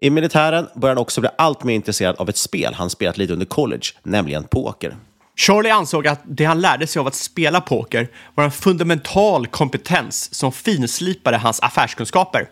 I 0.00 0.10
militären 0.10 0.68
börjar 0.74 0.94
han 0.94 1.02
också 1.02 1.20
bli 1.20 1.30
allt 1.38 1.64
mer 1.64 1.74
intresserad 1.74 2.16
av 2.16 2.28
ett 2.28 2.36
spel 2.36 2.74
han 2.74 2.90
spelat 2.90 3.18
lite 3.18 3.32
under 3.32 3.46
college, 3.46 3.82
nämligen 4.02 4.44
poker. 4.44 4.96
Charlie 5.36 5.70
ansåg 5.70 6.06
att 6.06 6.20
det 6.24 6.44
han 6.44 6.60
lärde 6.60 6.86
sig 6.86 7.00
av 7.00 7.06
att 7.06 7.14
spela 7.14 7.60
poker 7.60 8.08
var 8.34 8.44
en 8.44 8.50
fundamental 8.50 9.46
kompetens 9.46 10.34
som 10.34 10.52
finslipade 10.52 11.36
hans 11.36 11.60
affärskunskaper. 11.60 12.48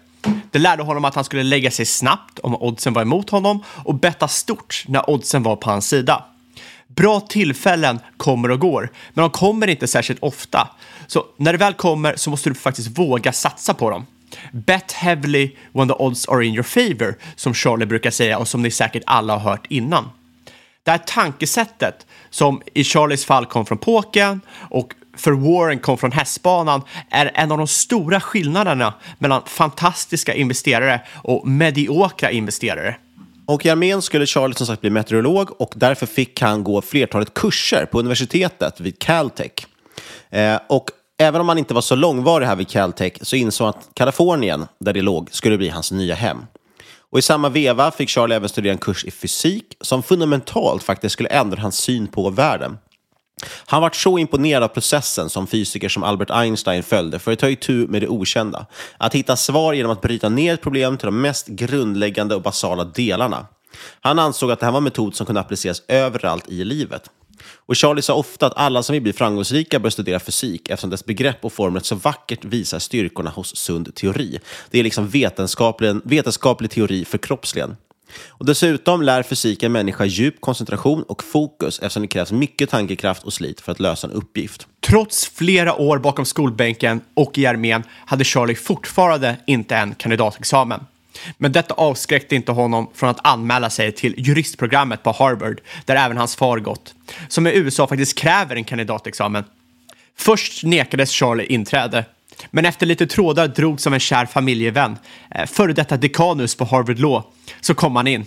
Det 0.50 0.58
lärde 0.58 0.82
honom 0.82 1.04
att 1.04 1.14
han 1.14 1.24
skulle 1.24 1.42
lägga 1.42 1.70
sig 1.70 1.86
snabbt 1.86 2.38
om 2.38 2.62
oddsen 2.62 2.92
var 2.92 3.02
emot 3.02 3.30
honom 3.30 3.62
och 3.68 3.94
betta 3.94 4.28
stort 4.28 4.84
när 4.88 5.10
oddsen 5.10 5.42
var 5.42 5.56
på 5.56 5.70
hans 5.70 5.88
sida. 5.88 6.24
Bra 6.86 7.20
tillfällen 7.20 8.00
kommer 8.16 8.50
och 8.50 8.60
går, 8.60 8.90
men 9.14 9.22
de 9.22 9.30
kommer 9.30 9.66
inte 9.66 9.86
särskilt 9.86 10.22
ofta. 10.22 10.68
Så 11.06 11.24
när 11.36 11.52
det 11.52 11.58
väl 11.58 11.74
kommer 11.74 12.16
så 12.16 12.30
måste 12.30 12.50
du 12.50 12.54
faktiskt 12.54 12.98
våga 12.98 13.32
satsa 13.32 13.74
på 13.74 13.90
dem. 13.90 14.06
Bet 14.52 14.92
heavily 14.92 15.56
when 15.72 15.88
the 15.88 15.94
odds 15.98 16.28
are 16.28 16.44
in 16.44 16.54
your 16.54 16.62
favor, 16.62 17.14
som 17.36 17.54
Charlie 17.54 17.86
brukar 17.86 18.10
säga 18.10 18.38
och 18.38 18.48
som 18.48 18.62
ni 18.62 18.70
säkert 18.70 19.02
alla 19.06 19.36
har 19.36 19.50
hört 19.50 19.66
innan. 19.68 20.10
Det 20.82 20.90
här 20.90 20.98
tankesättet, 21.06 22.06
som 22.30 22.62
i 22.74 22.84
Charlies 22.84 23.24
fall 23.24 23.46
kom 23.46 23.66
från 23.66 23.78
pokern 23.78 24.40
och 24.70 24.94
för 25.16 25.32
Warren 25.32 25.78
kom 25.78 25.98
från 25.98 26.12
hästbanan, 26.12 26.82
är 27.10 27.30
en 27.34 27.52
av 27.52 27.58
de 27.58 27.66
stora 27.66 28.20
skillnaderna 28.20 28.94
mellan 29.18 29.42
fantastiska 29.46 30.34
investerare 30.34 31.00
och 31.14 31.48
mediokra 31.48 32.30
investerare. 32.30 32.96
Och 33.46 33.66
i 33.66 33.70
armén 33.70 34.02
skulle 34.02 34.26
Charlie 34.26 34.54
som 34.54 34.66
sagt 34.66 34.80
bli 34.80 34.90
meteorolog 34.90 35.60
och 35.60 35.72
därför 35.76 36.06
fick 36.06 36.40
han 36.40 36.64
gå 36.64 36.82
flertalet 36.82 37.34
kurser 37.34 37.86
på 37.86 37.98
universitetet 37.98 38.80
vid 38.80 38.98
Caltech. 38.98 39.66
Eh, 40.30 40.58
och 40.68 40.90
även 41.18 41.40
om 41.40 41.48
han 41.48 41.58
inte 41.58 41.74
var 41.74 41.80
så 41.80 41.94
långvarig 41.94 42.46
här 42.46 42.56
vid 42.56 42.68
Caltech 42.68 43.12
så 43.22 43.36
insåg 43.36 43.64
han 43.64 43.74
att 43.74 43.88
Kalifornien, 43.94 44.66
där 44.80 44.92
det 44.92 45.02
låg, 45.02 45.28
skulle 45.32 45.58
bli 45.58 45.68
hans 45.68 45.92
nya 45.92 46.14
hem. 46.14 46.46
Och 47.10 47.18
i 47.18 47.22
samma 47.22 47.48
veva 47.48 47.90
fick 47.90 48.08
Charlie 48.08 48.34
även 48.34 48.48
studera 48.48 48.72
en 48.72 48.78
kurs 48.78 49.04
i 49.04 49.10
fysik 49.10 49.76
som 49.80 50.02
fundamentalt 50.02 50.82
faktiskt 50.82 51.12
skulle 51.12 51.28
ändra 51.28 51.62
hans 51.62 51.76
syn 51.78 52.06
på 52.06 52.30
världen. 52.30 52.78
Han 53.66 53.82
var 53.82 53.90
så 53.90 54.18
imponerad 54.18 54.62
av 54.62 54.68
processen 54.68 55.30
som 55.30 55.46
fysiker 55.46 55.88
som 55.88 56.02
Albert 56.02 56.30
Einstein 56.30 56.82
följde 56.82 57.18
för 57.18 57.32
att 57.32 57.38
ta 57.38 57.48
itu 57.48 57.86
med 57.86 58.02
det 58.02 58.08
okända. 58.08 58.66
Att 58.98 59.14
hitta 59.14 59.36
svar 59.36 59.72
genom 59.72 59.92
att 59.92 60.00
bryta 60.00 60.28
ner 60.28 60.54
ett 60.54 60.62
problem 60.62 60.96
till 60.96 61.06
de 61.06 61.20
mest 61.20 61.46
grundläggande 61.46 62.34
och 62.34 62.42
basala 62.42 62.84
delarna. 62.84 63.46
Han 64.00 64.18
ansåg 64.18 64.50
att 64.50 64.60
det 64.60 64.66
här 64.66 64.72
var 64.72 64.78
en 64.78 64.84
metod 64.84 65.14
som 65.14 65.26
kunde 65.26 65.40
appliceras 65.40 65.82
överallt 65.88 66.48
i 66.48 66.64
livet. 66.64 67.10
Och 67.66 67.76
Charlie 67.76 68.02
sa 68.02 68.14
ofta 68.14 68.46
att 68.46 68.56
alla 68.56 68.82
som 68.82 68.92
vill 68.92 69.02
bli 69.02 69.12
framgångsrika 69.12 69.78
bör 69.78 69.90
studera 69.90 70.20
fysik 70.20 70.70
eftersom 70.70 70.90
dess 70.90 71.04
begrepp 71.04 71.44
och 71.44 71.52
formler 71.52 71.80
så 71.80 71.94
vackert 71.94 72.44
visar 72.44 72.78
styrkorna 72.78 73.30
hos 73.30 73.56
sund 73.56 73.94
teori. 73.94 74.38
Det 74.70 74.78
är 74.78 74.84
liksom 74.84 75.08
vetenskaplig, 75.08 75.96
vetenskaplig 76.04 76.70
teori 76.70 77.04
för 77.04 77.18
kroppsligen. 77.18 77.76
Och 78.28 78.46
dessutom 78.46 79.02
lär 79.02 79.22
fysik 79.22 79.62
en 79.62 79.72
människa 79.72 80.04
djup 80.04 80.40
koncentration 80.40 81.02
och 81.02 81.24
fokus 81.24 81.78
eftersom 81.78 82.02
det 82.02 82.08
krävs 82.08 82.32
mycket 82.32 82.70
tankekraft 82.70 83.22
och 83.22 83.32
slit 83.32 83.60
för 83.60 83.72
att 83.72 83.80
lösa 83.80 84.06
en 84.06 84.12
uppgift. 84.12 84.66
Trots 84.86 85.26
flera 85.26 85.74
år 85.74 85.98
bakom 85.98 86.24
skolbänken 86.24 87.00
och 87.14 87.38
i 87.38 87.46
armén 87.46 87.82
hade 88.06 88.24
Charlie 88.24 88.54
fortfarande 88.54 89.36
inte 89.46 89.76
en 89.76 89.94
kandidatexamen. 89.94 90.80
Men 91.38 91.52
detta 91.52 91.74
avskräckte 91.74 92.34
inte 92.34 92.52
honom 92.52 92.90
från 92.94 93.10
att 93.10 93.26
anmäla 93.26 93.70
sig 93.70 93.92
till 93.92 94.14
juristprogrammet 94.18 95.02
på 95.02 95.12
Harvard, 95.12 95.60
där 95.84 95.96
även 95.96 96.16
hans 96.16 96.36
far 96.36 96.58
gått, 96.58 96.94
som 97.28 97.46
i 97.46 97.56
USA 97.56 97.86
faktiskt 97.86 98.18
kräver 98.18 98.56
en 98.56 98.64
kandidatexamen. 98.64 99.44
Först 100.18 100.64
nekades 100.64 101.10
Charlie 101.10 101.44
inträde, 101.44 102.04
men 102.50 102.64
efter 102.64 102.86
lite 102.86 103.06
trådar 103.06 103.48
drogs 103.48 103.86
av 103.86 103.94
en 103.94 104.00
kär 104.00 104.26
familjevän, 104.26 104.98
eh, 105.30 105.46
före 105.46 105.72
detta 105.72 105.96
dekanus 105.96 106.54
på 106.54 106.64
Harvard 106.64 106.98
Law, 106.98 107.22
så 107.60 107.74
kom 107.74 107.96
han 107.96 108.06
in. 108.06 108.26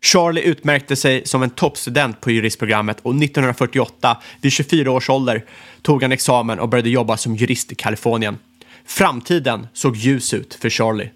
Charlie 0.00 0.42
utmärkte 0.42 0.96
sig 0.96 1.26
som 1.26 1.42
en 1.42 1.50
toppstudent 1.50 2.20
på 2.20 2.30
juristprogrammet 2.30 3.00
och 3.02 3.14
1948, 3.14 4.16
vid 4.40 4.52
24 4.52 4.90
års 4.90 5.10
ålder, 5.10 5.44
tog 5.82 6.02
han 6.02 6.12
examen 6.12 6.58
och 6.58 6.68
började 6.68 6.90
jobba 6.90 7.16
som 7.16 7.36
jurist 7.36 7.72
i 7.72 7.74
Kalifornien. 7.74 8.38
Framtiden 8.86 9.66
såg 9.72 9.96
ljus 9.96 10.34
ut 10.34 10.54
för 10.54 10.70
Charlie. 10.70 11.10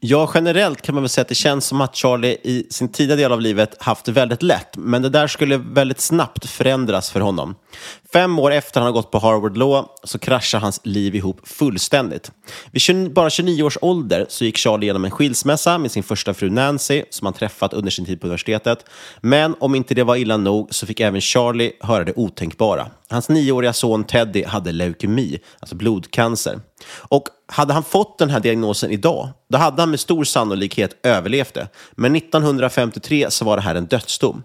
Ja, 0.00 0.30
generellt 0.34 0.82
kan 0.82 0.94
man 0.94 1.02
väl 1.02 1.08
säga 1.08 1.22
att 1.22 1.28
det 1.28 1.34
känns 1.34 1.66
som 1.66 1.80
att 1.80 1.96
Charlie 1.96 2.36
i 2.42 2.66
sin 2.70 2.88
tidiga 2.88 3.16
del 3.16 3.32
av 3.32 3.40
livet 3.40 3.82
haft 3.82 4.04
det 4.04 4.12
väldigt 4.12 4.42
lätt, 4.42 4.76
men 4.76 5.02
det 5.02 5.08
där 5.08 5.26
skulle 5.26 5.56
väldigt 5.56 6.00
snabbt 6.00 6.46
förändras 6.46 7.10
för 7.10 7.20
honom. 7.20 7.54
Fem 8.12 8.38
år 8.38 8.50
efter 8.50 8.80
han 8.80 8.86
har 8.86 8.92
gått 8.92 9.10
på 9.10 9.18
Harvard 9.18 9.56
Law 9.56 9.86
så 10.04 10.18
kraschar 10.18 10.58
hans 10.58 10.80
liv 10.84 11.14
ihop 11.14 11.48
fullständigt. 11.48 12.32
Vid 12.70 13.12
bara 13.12 13.30
29 13.30 13.62
års 13.62 13.78
ålder 13.80 14.26
så 14.28 14.44
gick 14.44 14.58
Charlie 14.58 14.84
igenom 14.84 15.04
en 15.04 15.10
skilsmässa 15.10 15.78
med 15.78 15.90
sin 15.90 16.02
första 16.02 16.34
fru 16.34 16.50
Nancy 16.50 17.02
som 17.10 17.26
han 17.26 17.34
träffat 17.34 17.72
under 17.72 17.90
sin 17.90 18.06
tid 18.06 18.20
på 18.20 18.26
universitetet. 18.26 18.84
Men 19.20 19.54
om 19.60 19.74
inte 19.74 19.94
det 19.94 20.04
var 20.04 20.16
illa 20.16 20.36
nog 20.36 20.74
så 20.74 20.86
fick 20.86 21.00
även 21.00 21.20
Charlie 21.20 21.72
höra 21.80 22.04
det 22.04 22.12
otänkbara. 22.16 22.86
Hans 23.10 23.28
nioåriga 23.28 23.72
son 23.72 24.04
Teddy 24.04 24.44
hade 24.44 24.72
leukemi, 24.72 25.38
alltså 25.60 25.74
blodcancer. 25.76 26.60
Och 26.88 27.28
hade 27.46 27.72
han 27.72 27.84
fått 27.84 28.18
den 28.18 28.30
här 28.30 28.40
diagnosen 28.40 28.90
idag, 28.90 29.28
då 29.48 29.58
hade 29.58 29.82
han 29.82 29.90
med 29.90 30.00
stor 30.00 30.24
sannolikhet 30.24 30.96
överlevt 31.02 31.54
det. 31.54 31.68
Men 31.92 32.16
1953 32.16 33.26
så 33.30 33.44
var 33.44 33.56
det 33.56 33.62
här 33.62 33.74
en 33.74 33.86
dödsdom. 33.86 34.42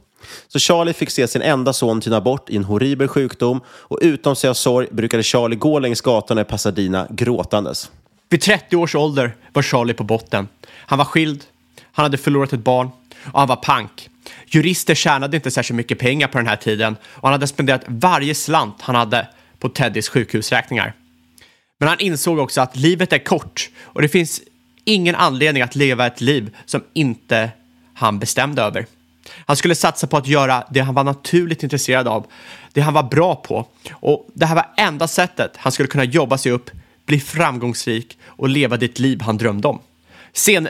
Så 0.48 0.60
Charlie 0.60 0.93
fick 0.93 1.10
se 1.10 1.27
sin 1.27 1.41
enda 1.41 1.74
son 1.74 2.01
tyna 2.01 2.22
bort 2.22 2.50
i 2.50 2.55
en 2.55 2.63
horribel 2.63 3.08
sjukdom 3.08 3.62
och 3.67 4.00
utom 4.01 4.36
sig 4.36 4.50
av 4.50 4.53
sorg 4.53 4.88
brukade 4.91 5.24
Charlie 5.24 5.55
gå 5.55 5.79
längs 5.79 6.01
gatorna 6.01 6.41
i 6.41 6.43
Pasadena 6.43 7.08
gråtandes. 7.10 7.91
Vid 8.29 8.41
30 8.41 8.75
års 8.75 8.96
ålder 8.96 9.36
var 9.53 9.62
Charlie 9.62 9.93
på 9.93 10.03
botten. 10.03 10.48
Han 10.70 10.98
var 10.98 11.05
skild, 11.05 11.43
han 11.91 12.03
hade 12.03 12.17
förlorat 12.17 12.53
ett 12.53 12.60
barn 12.60 12.89
och 13.31 13.39
han 13.39 13.48
var 13.48 13.55
pank. 13.55 14.10
Jurister 14.48 14.96
tjänade 14.96 15.38
inte 15.38 15.51
särskilt 15.51 15.75
mycket 15.77 16.00
pengar 16.00 16.27
på 16.27 16.38
den 16.38 16.48
här 16.48 16.55
tiden 16.55 16.96
och 17.03 17.24
han 17.24 17.31
hade 17.31 17.48
spenderat 17.48 17.84
varje 17.88 18.36
slant 18.36 18.75
han 18.81 18.96
hade 18.96 19.27
på 19.60 19.70
Teddys 19.70 20.10
sjukhusräkningar. 20.10 20.93
Men 21.82 21.88
han 21.88 22.00
insåg 22.00 22.40
också 22.40 22.62
att 22.62 22.76
livet 22.76 23.14
är 23.14 23.18
kort 23.18 23.70
och 23.82 24.02
det 24.02 24.10
finns 24.10 24.42
ingen 24.86 25.16
anledning 25.16 25.64
att 25.64 25.76
leva 25.76 26.08
ett 26.08 26.22
liv 26.22 26.56
som 26.66 26.84
inte 26.94 27.52
han 27.94 28.20
bestämde 28.20 28.62
över. 28.62 28.86
Han 29.46 29.56
skulle 29.56 29.76
satsa 29.76 30.08
på 30.08 30.18
att 30.18 30.28
göra 30.28 30.64
det 30.70 30.80
han 30.80 30.96
var 30.96 31.04
naturligt 31.04 31.64
intresserad 31.64 32.08
av, 32.08 32.26
det 32.74 32.82
han 32.82 32.94
var 32.94 33.04
bra 33.04 33.36
på. 33.36 33.68
Och 33.92 34.28
det 34.34 34.46
här 34.46 34.56
var 34.56 34.66
enda 34.78 35.08
sättet 35.08 35.52
han 35.58 35.72
skulle 35.72 35.88
kunna 35.88 36.04
jobba 36.04 36.38
sig 36.38 36.52
upp, 36.52 36.70
bli 37.06 37.20
framgångsrik 37.20 38.18
och 38.26 38.50
leva 38.50 38.78
det 38.78 39.00
liv 39.00 39.22
han 39.22 39.38
drömde 39.38 39.68
om. 39.68 39.80
Sen, 40.34 40.70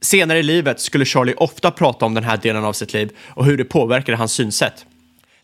senare 0.00 0.38
i 0.38 0.42
livet 0.42 0.80
skulle 0.80 1.04
Charlie 1.04 1.34
ofta 1.36 1.70
prata 1.70 2.04
om 2.04 2.14
den 2.14 2.24
här 2.24 2.36
delen 2.36 2.64
av 2.64 2.72
sitt 2.72 2.92
liv 2.92 3.10
och 3.28 3.44
hur 3.44 3.56
det 3.56 3.64
påverkade 3.64 4.18
hans 4.18 4.32
synsätt. 4.32 4.86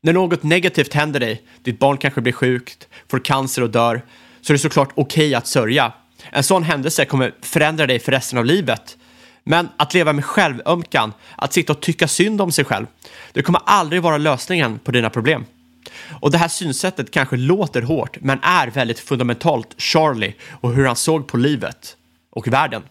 När 0.01 0.13
något 0.13 0.43
negativt 0.43 0.95
händer 0.95 1.21
dig, 1.21 1.43
ditt 1.63 1.79
barn 1.79 1.99
kanske 1.99 2.21
blir 2.21 2.33
sjukt, 2.33 2.89
får 3.09 3.19
cancer 3.19 3.63
och 3.63 3.71
dör, 3.71 4.03
så 4.41 4.53
är 4.53 4.55
det 4.55 4.59
såklart 4.59 4.89
okej 4.95 5.27
okay 5.27 5.35
att 5.35 5.47
sörja. 5.47 5.93
En 6.31 6.43
sån 6.43 6.63
händelse 6.63 7.05
kommer 7.05 7.35
förändra 7.43 7.87
dig 7.87 7.99
för 7.99 8.13
resten 8.13 8.39
av 8.39 8.45
livet. 8.45 8.97
Men 9.45 9.69
att 9.77 9.95
leva 9.95 10.13
med 10.13 10.25
självömkan, 10.25 11.13
att 11.37 11.53
sitta 11.53 11.73
och 11.73 11.81
tycka 11.81 12.09
synd 12.09 12.41
om 12.41 12.53
sig 12.53 12.65
själv, 12.65 12.87
det 13.33 13.43
kommer 13.43 13.61
aldrig 13.67 14.03
vara 14.03 14.19
lösningen 14.19 14.79
på 14.79 14.91
dina 14.91 15.11
problem. 15.11 15.45
Och 16.21 16.31
det 16.31 16.39
här 16.39 16.49
synsättet 16.49 17.11
kanske 17.11 17.37
låter 17.37 17.83
hårt, 17.83 18.17
men 18.21 18.39
är 18.43 18.67
väldigt 18.67 18.99
fundamentalt 18.99 19.75
Charlie 19.79 20.35
och 20.51 20.75
hur 20.75 20.87
han 20.87 20.97
såg 20.97 21.29
på 21.29 21.37
livet 21.37 21.97
och 22.31 22.49
världen. 22.49 22.83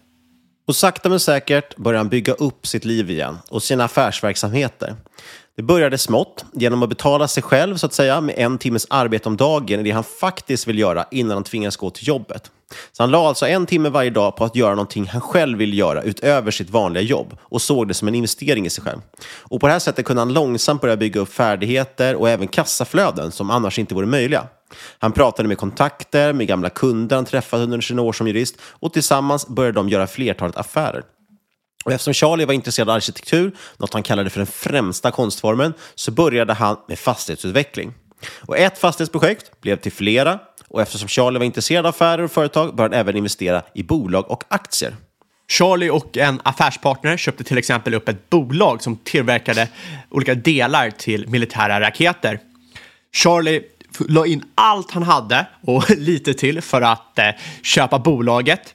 Och 0.66 0.76
sakta 0.76 1.08
men 1.08 1.20
säkert 1.20 1.76
börjar 1.76 1.98
han 1.98 2.08
bygga 2.08 2.32
upp 2.32 2.66
sitt 2.66 2.84
liv 2.84 3.10
igen 3.10 3.38
och 3.48 3.62
sina 3.62 3.84
affärsverksamheter. 3.84 4.96
Det 5.58 5.62
började 5.62 5.98
smått, 5.98 6.44
genom 6.52 6.82
att 6.82 6.88
betala 6.88 7.28
sig 7.28 7.42
själv 7.42 7.76
så 7.76 7.86
att 7.86 7.92
säga 7.92 8.20
med 8.20 8.34
en 8.38 8.58
timmes 8.58 8.86
arbete 8.90 9.28
om 9.28 9.36
dagen 9.36 9.80
i 9.80 9.82
det 9.82 9.90
han 9.90 10.04
faktiskt 10.04 10.66
vill 10.66 10.78
göra 10.78 11.06
innan 11.10 11.36
han 11.36 11.44
tvingas 11.44 11.76
gå 11.76 11.90
till 11.90 12.08
jobbet. 12.08 12.50
Så 12.92 13.02
han 13.02 13.10
la 13.10 13.28
alltså 13.28 13.46
en 13.46 13.66
timme 13.66 13.88
varje 13.88 14.10
dag 14.10 14.36
på 14.36 14.44
att 14.44 14.56
göra 14.56 14.70
någonting 14.70 15.06
han 15.06 15.20
själv 15.20 15.58
vill 15.58 15.78
göra 15.78 16.02
utöver 16.02 16.50
sitt 16.50 16.70
vanliga 16.70 17.02
jobb 17.02 17.36
och 17.40 17.62
såg 17.62 17.88
det 17.88 17.94
som 17.94 18.08
en 18.08 18.14
investering 18.14 18.66
i 18.66 18.70
sig 18.70 18.84
själv. 18.84 18.98
Och 19.38 19.60
på 19.60 19.66
det 19.66 19.72
här 19.72 19.80
sättet 19.80 20.04
kunde 20.04 20.20
han 20.20 20.32
långsamt 20.32 20.80
börja 20.80 20.96
bygga 20.96 21.20
upp 21.20 21.32
färdigheter 21.32 22.14
och 22.14 22.28
även 22.28 22.48
kassaflöden 22.48 23.32
som 23.32 23.50
annars 23.50 23.78
inte 23.78 23.94
vore 23.94 24.06
möjliga. 24.06 24.46
Han 24.98 25.12
pratade 25.12 25.48
med 25.48 25.58
kontakter, 25.58 26.32
med 26.32 26.46
gamla 26.46 26.70
kunder 26.70 27.16
han 27.16 27.24
träffat 27.24 27.60
under 27.60 27.80
sina 27.80 28.02
år 28.02 28.12
som 28.12 28.26
jurist 28.26 28.56
och 28.62 28.92
tillsammans 28.92 29.48
började 29.48 29.78
de 29.78 29.88
göra 29.88 30.06
flertalet 30.06 30.56
affärer. 30.56 31.02
Och 31.84 31.92
eftersom 31.92 32.14
Charlie 32.14 32.44
var 32.44 32.54
intresserad 32.54 32.90
av 32.90 32.96
arkitektur, 32.96 33.56
något 33.76 33.92
han 33.92 34.02
kallade 34.02 34.30
för 34.30 34.40
den 34.40 34.46
främsta 34.46 35.10
konstformen, 35.10 35.74
så 35.94 36.10
började 36.10 36.52
han 36.52 36.76
med 36.88 36.98
fastighetsutveckling. 36.98 37.94
Och 38.40 38.58
ett 38.58 38.78
fastighetsprojekt 38.78 39.60
blev 39.60 39.76
till 39.76 39.92
flera 39.92 40.38
och 40.68 40.82
eftersom 40.82 41.08
Charlie 41.08 41.38
var 41.38 41.44
intresserad 41.44 41.86
av 41.86 41.90
affärer 41.90 42.22
och 42.22 42.32
företag 42.32 42.74
började 42.74 42.96
han 42.96 43.00
även 43.00 43.16
investera 43.16 43.62
i 43.74 43.82
bolag 43.82 44.30
och 44.30 44.44
aktier. 44.48 44.96
Charlie 45.50 45.90
och 45.90 46.16
en 46.16 46.40
affärspartner 46.44 47.16
köpte 47.16 47.44
till 47.44 47.58
exempel 47.58 47.94
upp 47.94 48.08
ett 48.08 48.30
bolag 48.30 48.82
som 48.82 48.96
tillverkade 48.96 49.68
olika 50.10 50.34
delar 50.34 50.90
till 50.90 51.28
militära 51.28 51.80
raketer. 51.80 52.40
Charlie 53.12 53.62
la 54.08 54.26
in 54.26 54.44
allt 54.54 54.90
han 54.90 55.02
hade 55.02 55.46
och 55.62 55.90
lite 55.96 56.34
till 56.34 56.60
för 56.60 56.82
att 56.82 57.18
eh, 57.18 57.30
köpa 57.62 57.98
bolaget. 57.98 58.74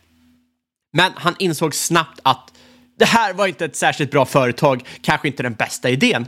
Men 0.93 1.11
han 1.15 1.35
insåg 1.39 1.75
snabbt 1.75 2.19
att 2.23 2.52
det 2.95 3.05
här 3.05 3.33
var 3.33 3.47
inte 3.47 3.65
ett 3.65 3.75
särskilt 3.75 4.11
bra 4.11 4.25
företag, 4.25 4.83
kanske 5.01 5.27
inte 5.27 5.43
den 5.43 5.53
bästa 5.53 5.89
idén. 5.89 6.27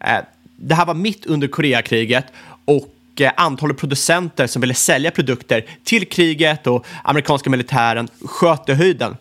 Eh, 0.00 0.18
det 0.56 0.74
här 0.74 0.86
var 0.86 0.94
mitt 0.94 1.26
under 1.26 1.48
Koreakriget 1.48 2.26
och 2.64 3.20
eh, 3.20 3.32
antalet 3.36 3.76
producenter 3.76 4.46
som 4.46 4.60
ville 4.60 4.74
sälja 4.74 5.10
produkter 5.10 5.64
till 5.84 6.08
kriget 6.08 6.66
och 6.66 6.86
amerikanska 7.04 7.50
militären 7.50 8.08
sköt 8.24 8.68
i 8.68 8.74
höjden. 8.74 9.16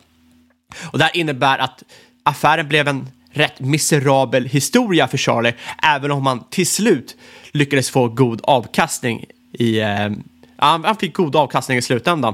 Och 0.83 0.97
det 0.97 1.03
här 1.03 1.17
innebär 1.17 1.57
att 1.57 1.83
affären 2.23 2.67
blev 2.67 2.87
en 2.87 3.07
rätt 3.31 3.59
miserabel 3.59 4.45
historia 4.45 5.07
för 5.07 5.17
Charlie, 5.17 5.53
även 5.83 6.11
om 6.11 6.25
han 6.25 6.43
till 6.49 6.67
slut 6.67 7.15
lyckades 7.51 7.89
få 7.89 8.07
god 8.07 8.41
avkastning 8.43 9.25
i... 9.53 9.79
Eh, 9.79 10.09
han 10.57 10.95
fick 10.95 11.13
god 11.13 11.35
avkastning 11.35 11.77
i 11.77 11.81
slutändan. 11.81 12.33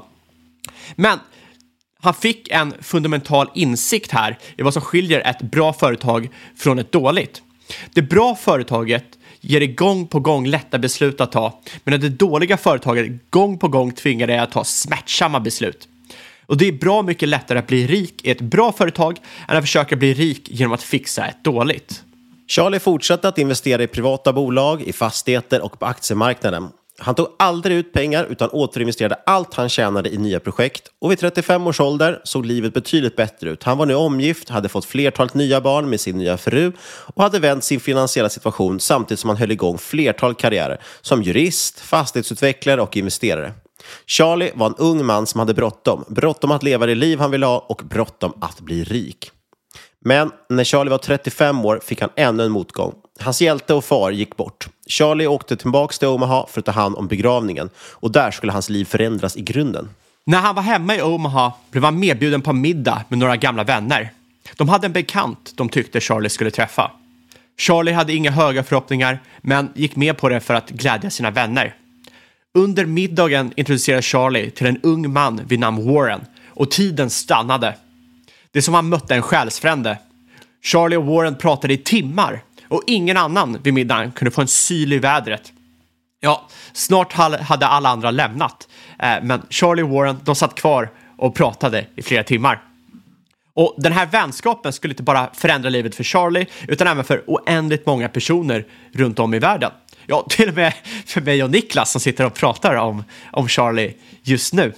Men 0.95 1.19
han 2.01 2.13
fick 2.13 2.49
en 2.51 2.73
fundamental 2.81 3.49
insikt 3.55 4.11
här 4.11 4.37
i 4.57 4.61
vad 4.61 4.73
som 4.73 4.81
skiljer 4.81 5.19
ett 5.19 5.41
bra 5.41 5.73
företag 5.73 6.29
från 6.57 6.79
ett 6.79 6.91
dåligt. 6.91 7.41
Det 7.93 8.01
bra 8.01 8.35
företaget 8.35 9.05
ger 9.41 9.59
dig 9.59 9.67
gång 9.67 10.07
på 10.07 10.19
gång 10.19 10.47
lätta 10.47 10.79
beslut 10.79 11.21
att 11.21 11.31
ta, 11.31 11.61
medan 11.83 11.99
det 11.99 12.09
dåliga 12.09 12.57
företaget 12.57 13.31
gång 13.31 13.57
på 13.57 13.67
gång 13.67 13.91
tvingar 13.91 14.27
dig 14.27 14.37
att 14.37 14.51
ta 14.51 14.63
smärtsamma 14.63 15.39
beslut. 15.39 15.87
Och 16.45 16.57
det 16.57 16.67
är 16.67 16.71
bra 16.71 17.01
mycket 17.01 17.29
lättare 17.29 17.59
att 17.59 17.67
bli 17.67 17.87
rik 17.87 18.25
i 18.25 18.31
ett 18.31 18.41
bra 18.41 18.71
företag 18.71 19.17
än 19.47 19.57
att 19.57 19.63
försöka 19.63 19.95
bli 19.95 20.13
rik 20.13 20.49
genom 20.51 20.73
att 20.73 20.83
fixa 20.83 21.25
ett 21.25 21.43
dåligt. 21.43 22.03
Charlie 22.47 22.79
fortsatte 22.79 23.27
att 23.27 23.37
investera 23.37 23.83
i 23.83 23.87
privata 23.87 24.33
bolag, 24.33 24.81
i 24.81 24.93
fastigheter 24.93 25.61
och 25.61 25.79
på 25.79 25.85
aktiemarknaden. 25.85 26.69
Han 26.99 27.15
tog 27.15 27.27
aldrig 27.39 27.77
ut 27.77 27.93
pengar 27.93 28.27
utan 28.29 28.49
återinvesterade 28.49 29.15
allt 29.25 29.53
han 29.53 29.69
tjänade 29.69 30.09
i 30.09 30.17
nya 30.17 30.39
projekt 30.39 30.91
och 30.99 31.11
vid 31.11 31.19
35 31.19 31.67
års 31.67 31.79
ålder 31.79 32.21
såg 32.23 32.45
livet 32.45 32.73
betydligt 32.73 33.15
bättre 33.15 33.49
ut. 33.49 33.63
Han 33.63 33.77
var 33.77 33.85
nu 33.85 33.95
omgift, 33.95 34.49
hade 34.49 34.69
fått 34.69 34.85
flertalet 34.85 35.33
nya 35.33 35.61
barn 35.61 35.89
med 35.89 35.99
sin 35.99 36.17
nya 36.17 36.37
fru 36.37 36.71
och 36.81 37.23
hade 37.23 37.39
vänt 37.39 37.63
sin 37.63 37.79
finansiella 37.79 38.29
situation 38.29 38.79
samtidigt 38.79 39.19
som 39.19 39.29
han 39.29 39.37
höll 39.37 39.51
igång 39.51 39.77
flertal 39.77 40.35
karriärer 40.35 40.81
som 41.01 41.23
jurist, 41.23 41.79
fastighetsutvecklare 41.79 42.81
och 42.81 42.97
investerare. 42.97 43.53
Charlie 44.05 44.51
var 44.55 44.67
en 44.67 44.75
ung 44.77 45.05
man 45.05 45.27
som 45.27 45.39
hade 45.39 45.53
bråttom. 45.53 46.05
Bråttom 46.07 46.51
att 46.51 46.63
leva 46.63 46.85
det 46.85 46.95
liv 46.95 47.19
han 47.19 47.31
ville 47.31 47.45
ha 47.45 47.59
och 47.59 47.81
bråttom 47.85 48.33
att 48.41 48.59
bli 48.59 48.83
rik. 48.83 49.31
Men 50.05 50.31
när 50.49 50.63
Charlie 50.63 50.89
var 50.89 50.97
35 50.97 51.65
år 51.65 51.79
fick 51.83 52.01
han 52.01 52.09
ännu 52.15 52.43
en 52.43 52.51
motgång. 52.51 52.93
Hans 53.19 53.41
hjälte 53.41 53.73
och 53.73 53.85
far 53.85 54.11
gick 54.11 54.37
bort. 54.37 54.67
Charlie 54.87 55.27
åkte 55.27 55.55
tillbaka 55.55 55.93
till 55.93 56.07
Omaha 56.07 56.45
för 56.49 56.59
att 56.59 56.65
ta 56.65 56.71
hand 56.71 56.95
om 56.95 57.07
begravningen 57.07 57.69
och 57.77 58.11
där 58.11 58.31
skulle 58.31 58.51
hans 58.51 58.69
liv 58.69 58.85
förändras 58.85 59.37
i 59.37 59.41
grunden. 59.41 59.89
När 60.25 60.39
han 60.39 60.55
var 60.55 60.63
hemma 60.63 60.95
i 60.95 61.01
Omaha 61.01 61.53
blev 61.71 61.83
han 61.83 61.99
medbjuden 61.99 62.41
på 62.41 62.53
middag 62.53 63.03
med 63.09 63.19
några 63.19 63.37
gamla 63.37 63.63
vänner. 63.63 64.11
De 64.55 64.69
hade 64.69 64.85
en 64.85 64.93
bekant 64.93 65.53
de 65.55 65.69
tyckte 65.69 66.01
Charlie 66.01 66.29
skulle 66.29 66.51
träffa. 66.51 66.91
Charlie 67.57 67.91
hade 67.91 68.13
inga 68.13 68.31
höga 68.31 68.63
förhoppningar 68.63 69.19
men 69.41 69.69
gick 69.75 69.95
med 69.95 70.17
på 70.17 70.29
det 70.29 70.39
för 70.39 70.53
att 70.53 70.69
glädja 70.69 71.09
sina 71.09 71.31
vänner. 71.31 71.75
Under 72.53 72.85
middagen 72.85 73.53
introducerade 73.55 74.01
Charlie 74.01 74.49
till 74.49 74.67
en 74.67 74.79
ung 74.83 75.13
man 75.13 75.41
vid 75.47 75.59
namn 75.59 75.93
Warren 75.93 76.21
och 76.47 76.71
tiden 76.71 77.09
stannade. 77.09 77.75
Det 78.51 78.59
är 78.59 78.63
som 78.63 78.73
han 78.73 78.89
mötte 78.89 79.15
en 79.15 79.21
själsfrände. 79.21 79.97
Charlie 80.63 80.95
och 80.95 81.05
Warren 81.05 81.35
pratade 81.35 81.73
i 81.73 81.77
timmar 81.77 82.43
och 82.67 82.83
ingen 82.87 83.17
annan 83.17 83.57
vid 83.63 83.73
middagen 83.73 84.11
kunde 84.11 84.31
få 84.31 84.41
en 84.41 84.47
syl 84.47 84.93
i 84.93 84.99
vädret. 84.99 85.53
Ja, 86.19 86.47
snart 86.73 87.13
hade 87.13 87.67
alla 87.67 87.89
andra 87.89 88.11
lämnat, 88.11 88.67
eh, 88.99 89.15
men 89.23 89.41
Charlie 89.49 89.83
och 89.83 89.89
Warren 89.89 90.19
de 90.23 90.35
satt 90.35 90.55
kvar 90.55 90.89
och 91.17 91.35
pratade 91.35 91.85
i 91.95 92.01
flera 92.01 92.23
timmar. 92.23 92.63
Och 93.53 93.75
den 93.77 93.91
här 93.91 94.05
vänskapen 94.05 94.73
skulle 94.73 94.91
inte 94.91 95.03
bara 95.03 95.29
förändra 95.33 95.69
livet 95.69 95.95
för 95.95 96.03
Charlie 96.03 96.45
utan 96.67 96.87
även 96.87 97.03
för 97.03 97.23
oändligt 97.27 97.85
många 97.85 98.09
personer 98.09 98.65
runt 98.91 99.19
om 99.19 99.33
i 99.33 99.39
världen. 99.39 99.71
Ja, 100.05 100.25
till 100.29 100.49
och 100.49 100.55
med 100.55 100.73
för 101.05 101.21
mig 101.21 101.43
och 101.43 101.51
Niklas 101.51 101.91
som 101.91 102.01
sitter 102.01 102.25
och 102.25 102.33
pratar 102.33 102.75
om, 102.75 103.03
om 103.31 103.47
Charlie 103.47 103.93
just 104.23 104.53
nu. 104.53 104.73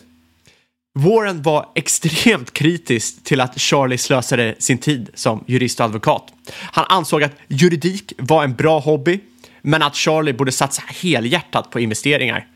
Warren 1.00 1.42
var 1.42 1.70
extremt 1.76 2.54
kritisk 2.54 3.24
till 3.24 3.42
att 3.42 3.60
Charlie 3.60 3.98
slösade 3.98 4.56
sin 4.60 4.78
tid 4.78 5.10
som 5.14 5.44
jurist 5.48 5.80
och 5.80 5.86
advokat. 5.86 6.24
Han 6.52 6.86
ansåg 6.90 7.24
att 7.24 7.32
juridik 7.48 8.14
var 8.18 8.44
en 8.44 8.54
bra 8.54 8.80
hobby, 8.80 9.20
men 9.62 9.82
att 9.82 9.96
Charlie 9.96 10.34
borde 10.34 10.52
satsa 10.52 10.84
helhjärtat 10.88 11.70
på 11.70 11.80
investeringar. 11.80 12.48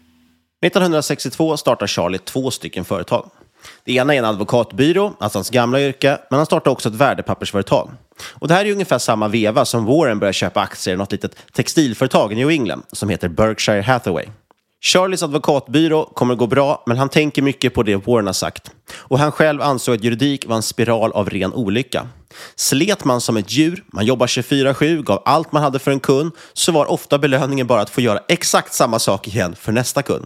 1962 0.66 1.58
startar 1.58 1.88
Charlie 1.88 2.18
två 2.18 2.52
stycken 2.52 2.86
företag. 2.86 3.30
Det 3.84 3.94
ena 3.94 4.14
är 4.14 4.18
en 4.18 4.26
advokatbyrå, 4.26 5.14
alltså 5.20 5.38
hans 5.38 5.50
gamla 5.50 5.82
yrke, 5.82 6.18
men 6.30 6.38
han 6.38 6.46
startar 6.46 6.72
också 6.72 6.90
ett 6.90 6.96
värdepappersföretag. 6.96 7.92
Och 8.34 8.48
det 8.48 8.54
här 8.54 8.66
är 8.66 8.72
ungefär 8.72 8.98
samma 8.98 9.28
veva 9.28 9.66
som 9.66 9.86
Warren 9.86 10.20
börjar 10.20 10.34
köpa 10.34 10.62
aktier 10.62 10.94
i 10.94 10.98
något 10.98 11.12
litet 11.12 11.54
textilföretag 11.54 12.34
i 12.34 12.36
New 12.36 12.50
England 12.50 12.84
som 12.92 13.10
heter 13.10 13.28
Berkshire 13.28 13.82
Hathaway. 13.82 14.26
Charlies 14.82 15.24
advokatbyrå 15.24 16.06
kommer 16.06 16.34
att 16.34 16.40
gå 16.40 16.48
bra, 16.48 16.84
men 16.86 16.98
han 16.98 17.10
tänker 17.10 17.42
mycket 17.42 17.74
på 17.74 17.84
det 17.84 17.96
Warren 17.96 18.26
har 18.26 18.34
sagt. 18.34 18.72
Och 18.98 19.20
han 19.20 19.32
själv 19.32 19.62
ansåg 19.62 19.96
att 19.96 20.04
juridik 20.04 20.46
var 20.48 20.56
en 20.56 20.64
spiral 20.64 21.12
av 21.12 21.30
ren 21.30 21.54
olycka. 21.54 22.08
Slet 22.56 23.06
man 23.06 23.22
som 23.22 23.38
ett 23.38 23.52
djur, 23.52 23.84
man 23.94 24.06
jobbar 24.06 24.28
24-7, 24.28 25.04
gav 25.04 25.22
allt 25.26 25.52
man 25.52 25.64
hade 25.64 25.80
för 25.80 25.92
en 25.92 26.00
kund, 26.00 26.32
så 26.54 26.72
var 26.72 26.86
ofta 26.86 27.18
belöningen 27.18 27.68
bara 27.68 27.82
att 27.82 27.90
få 27.90 28.02
göra 28.02 28.20
exakt 28.28 28.74
samma 28.74 29.00
sak 29.00 29.28
igen 29.28 29.56
för 29.56 29.72
nästa 29.72 30.02
kund. 30.02 30.26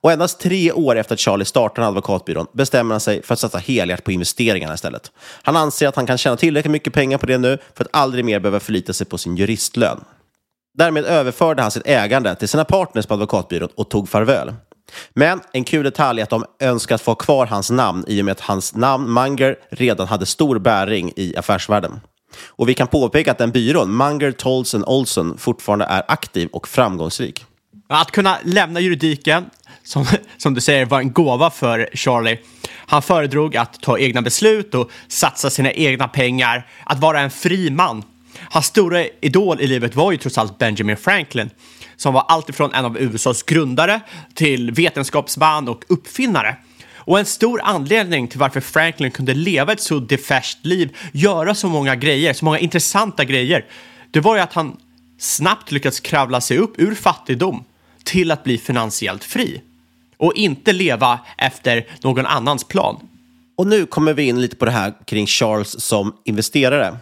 Och 0.00 0.12
endast 0.12 0.40
tre 0.40 0.72
år 0.72 0.96
efter 0.96 1.14
att 1.14 1.20
Charlie 1.20 1.44
startade 1.44 1.86
advokatbyrån 1.86 2.46
bestämmer 2.52 2.94
han 2.94 3.00
sig 3.00 3.22
för 3.22 3.32
att 3.34 3.40
satsa 3.40 3.58
helhjärt 3.58 4.04
på 4.04 4.12
investeringarna 4.12 4.74
istället. 4.74 5.12
Han 5.42 5.56
anser 5.56 5.88
att 5.88 5.96
han 5.96 6.06
kan 6.06 6.18
tjäna 6.18 6.36
tillräckligt 6.36 6.72
mycket 6.72 6.92
pengar 6.92 7.18
på 7.18 7.26
det 7.26 7.38
nu 7.38 7.58
för 7.74 7.84
att 7.84 7.90
aldrig 7.92 8.24
mer 8.24 8.40
behöva 8.40 8.60
förlita 8.60 8.92
sig 8.92 9.06
på 9.06 9.18
sin 9.18 9.36
juristlön. 9.36 10.00
Därmed 10.76 11.04
överförde 11.04 11.62
han 11.62 11.70
sitt 11.70 11.86
ägande 11.86 12.34
till 12.34 12.48
sina 12.48 12.64
partners 12.64 13.06
på 13.06 13.14
advokatbyrån 13.14 13.68
och 13.74 13.90
tog 13.90 14.08
farväl. 14.08 14.54
Men 15.14 15.40
en 15.52 15.64
kul 15.64 15.84
detalj 15.84 16.20
är 16.20 16.22
att 16.22 16.30
de 16.30 16.44
önskat 16.60 17.00
få 17.00 17.14
kvar 17.14 17.46
hans 17.46 17.70
namn 17.70 18.04
i 18.06 18.20
och 18.20 18.24
med 18.24 18.32
att 18.32 18.40
hans 18.40 18.74
namn, 18.74 19.12
Munger, 19.12 19.56
redan 19.70 20.06
hade 20.06 20.26
stor 20.26 20.58
bäring 20.58 21.12
i 21.16 21.36
affärsvärlden. 21.36 22.00
Och 22.46 22.68
vi 22.68 22.74
kan 22.74 22.86
påpeka 22.86 23.30
att 23.30 23.38
den 23.38 23.50
byrån, 23.50 23.96
Munger, 23.96 24.32
Tolson, 24.32 24.84
Olson, 24.84 25.38
fortfarande 25.38 25.84
är 25.84 26.02
aktiv 26.08 26.48
och 26.52 26.68
framgångsrik. 26.68 27.44
Att 27.88 28.10
kunna 28.10 28.38
lämna 28.44 28.80
juridiken, 28.80 29.44
som, 29.84 30.06
som 30.36 30.54
du 30.54 30.60
säger, 30.60 30.86
var 30.86 31.00
en 31.00 31.12
gåva 31.12 31.50
för 31.50 31.90
Charlie. 31.92 32.38
Han 32.86 33.02
föredrog 33.02 33.56
att 33.56 33.82
ta 33.82 33.98
egna 33.98 34.22
beslut 34.22 34.74
och 34.74 34.90
satsa 35.08 35.50
sina 35.50 35.72
egna 35.72 36.08
pengar, 36.08 36.66
att 36.84 37.00
vara 37.00 37.20
en 37.20 37.30
fri 37.30 37.70
man 37.70 38.02
Hans 38.50 38.66
stora 38.66 39.04
idol 39.20 39.60
i 39.60 39.66
livet 39.66 39.94
var 39.94 40.12
ju 40.12 40.18
trots 40.18 40.38
allt 40.38 40.58
Benjamin 40.58 40.96
Franklin 40.96 41.50
som 41.96 42.14
var 42.14 42.24
alltifrån 42.28 42.74
en 42.74 42.84
av 42.84 42.98
USAs 42.98 43.42
grundare 43.42 44.00
till 44.34 44.70
vetenskapsman 44.70 45.68
och 45.68 45.84
uppfinnare. 45.88 46.56
Och 46.94 47.18
en 47.18 47.26
stor 47.26 47.60
anledning 47.64 48.28
till 48.28 48.38
varför 48.38 48.60
Franklin 48.60 49.10
kunde 49.10 49.34
leva 49.34 49.72
ett 49.72 49.80
så 49.80 49.98
defärskt 49.98 50.66
liv, 50.66 50.96
göra 51.12 51.54
så 51.54 51.68
många 51.68 51.96
grejer, 51.96 52.32
så 52.32 52.44
många 52.44 52.58
intressanta 52.58 53.24
grejer, 53.24 53.64
det 54.10 54.20
var 54.20 54.36
ju 54.36 54.42
att 54.42 54.52
han 54.52 54.76
snabbt 55.18 55.72
lyckats 55.72 56.00
kravla 56.00 56.40
sig 56.40 56.58
upp 56.58 56.74
ur 56.78 56.94
fattigdom 56.94 57.64
till 58.04 58.30
att 58.30 58.44
bli 58.44 58.58
finansiellt 58.58 59.24
fri 59.24 59.62
och 60.16 60.34
inte 60.34 60.72
leva 60.72 61.18
efter 61.38 61.86
någon 62.02 62.26
annans 62.26 62.64
plan. 62.64 63.08
Och 63.56 63.66
nu 63.66 63.86
kommer 63.86 64.14
vi 64.14 64.22
in 64.22 64.40
lite 64.40 64.56
på 64.56 64.64
det 64.64 64.70
här 64.70 64.94
kring 65.06 65.26
Charles 65.26 65.80
som 65.80 66.16
investerare. 66.24 66.96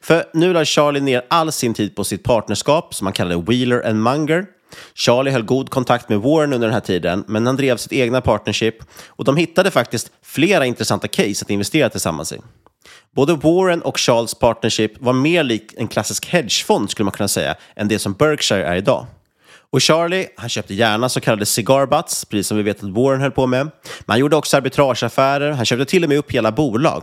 För 0.00 0.24
nu 0.34 0.52
la 0.52 0.64
Charlie 0.64 1.00
ner 1.00 1.22
all 1.30 1.52
sin 1.52 1.74
tid 1.74 1.96
på 1.96 2.04
sitt 2.04 2.22
partnerskap 2.22 2.94
som 2.94 3.06
han 3.06 3.14
kallade 3.14 3.42
Wheeler 3.42 3.88
and 3.88 4.02
Munger. 4.02 4.46
Charlie 4.94 5.30
höll 5.30 5.42
god 5.42 5.70
kontakt 5.70 6.08
med 6.08 6.20
Warren 6.20 6.52
under 6.52 6.66
den 6.66 6.74
här 6.74 6.80
tiden, 6.80 7.24
men 7.26 7.46
han 7.46 7.56
drev 7.56 7.76
sitt 7.76 7.92
egna 7.92 8.20
partnership 8.20 8.74
och 9.08 9.24
de 9.24 9.36
hittade 9.36 9.70
faktiskt 9.70 10.10
flera 10.22 10.66
intressanta 10.66 11.08
case 11.08 11.44
att 11.44 11.50
investera 11.50 11.88
tillsammans 11.88 12.32
i. 12.32 12.40
Både 13.14 13.34
Warren 13.34 13.82
och 13.82 13.98
Charles 13.98 14.34
partnership 14.34 14.92
var 15.00 15.12
mer 15.12 15.42
lik 15.42 15.74
en 15.76 15.88
klassisk 15.88 16.26
hedgefond 16.26 16.90
skulle 16.90 17.04
man 17.04 17.12
kunna 17.12 17.28
säga, 17.28 17.54
än 17.76 17.88
det 17.88 17.98
som 17.98 18.12
Berkshire 18.12 18.64
är 18.64 18.76
idag. 18.76 19.06
Och 19.72 19.82
Charlie, 19.82 20.26
han 20.36 20.48
köpte 20.48 20.74
gärna 20.74 21.08
så 21.08 21.20
kallade 21.20 21.46
cigar 21.46 21.86
butts, 21.86 22.24
precis 22.24 22.46
som 22.46 22.56
vi 22.56 22.62
vet 22.62 22.84
att 22.84 22.90
Warren 22.90 23.20
höll 23.20 23.30
på 23.30 23.46
med. 23.46 23.60
Men 23.60 24.06
han 24.06 24.18
gjorde 24.18 24.36
också 24.36 24.56
arbitrageaffärer, 24.56 25.52
han 25.52 25.64
köpte 25.64 25.84
till 25.84 26.02
och 26.02 26.08
med 26.08 26.18
upp 26.18 26.32
hela 26.32 26.52
bolag. 26.52 27.02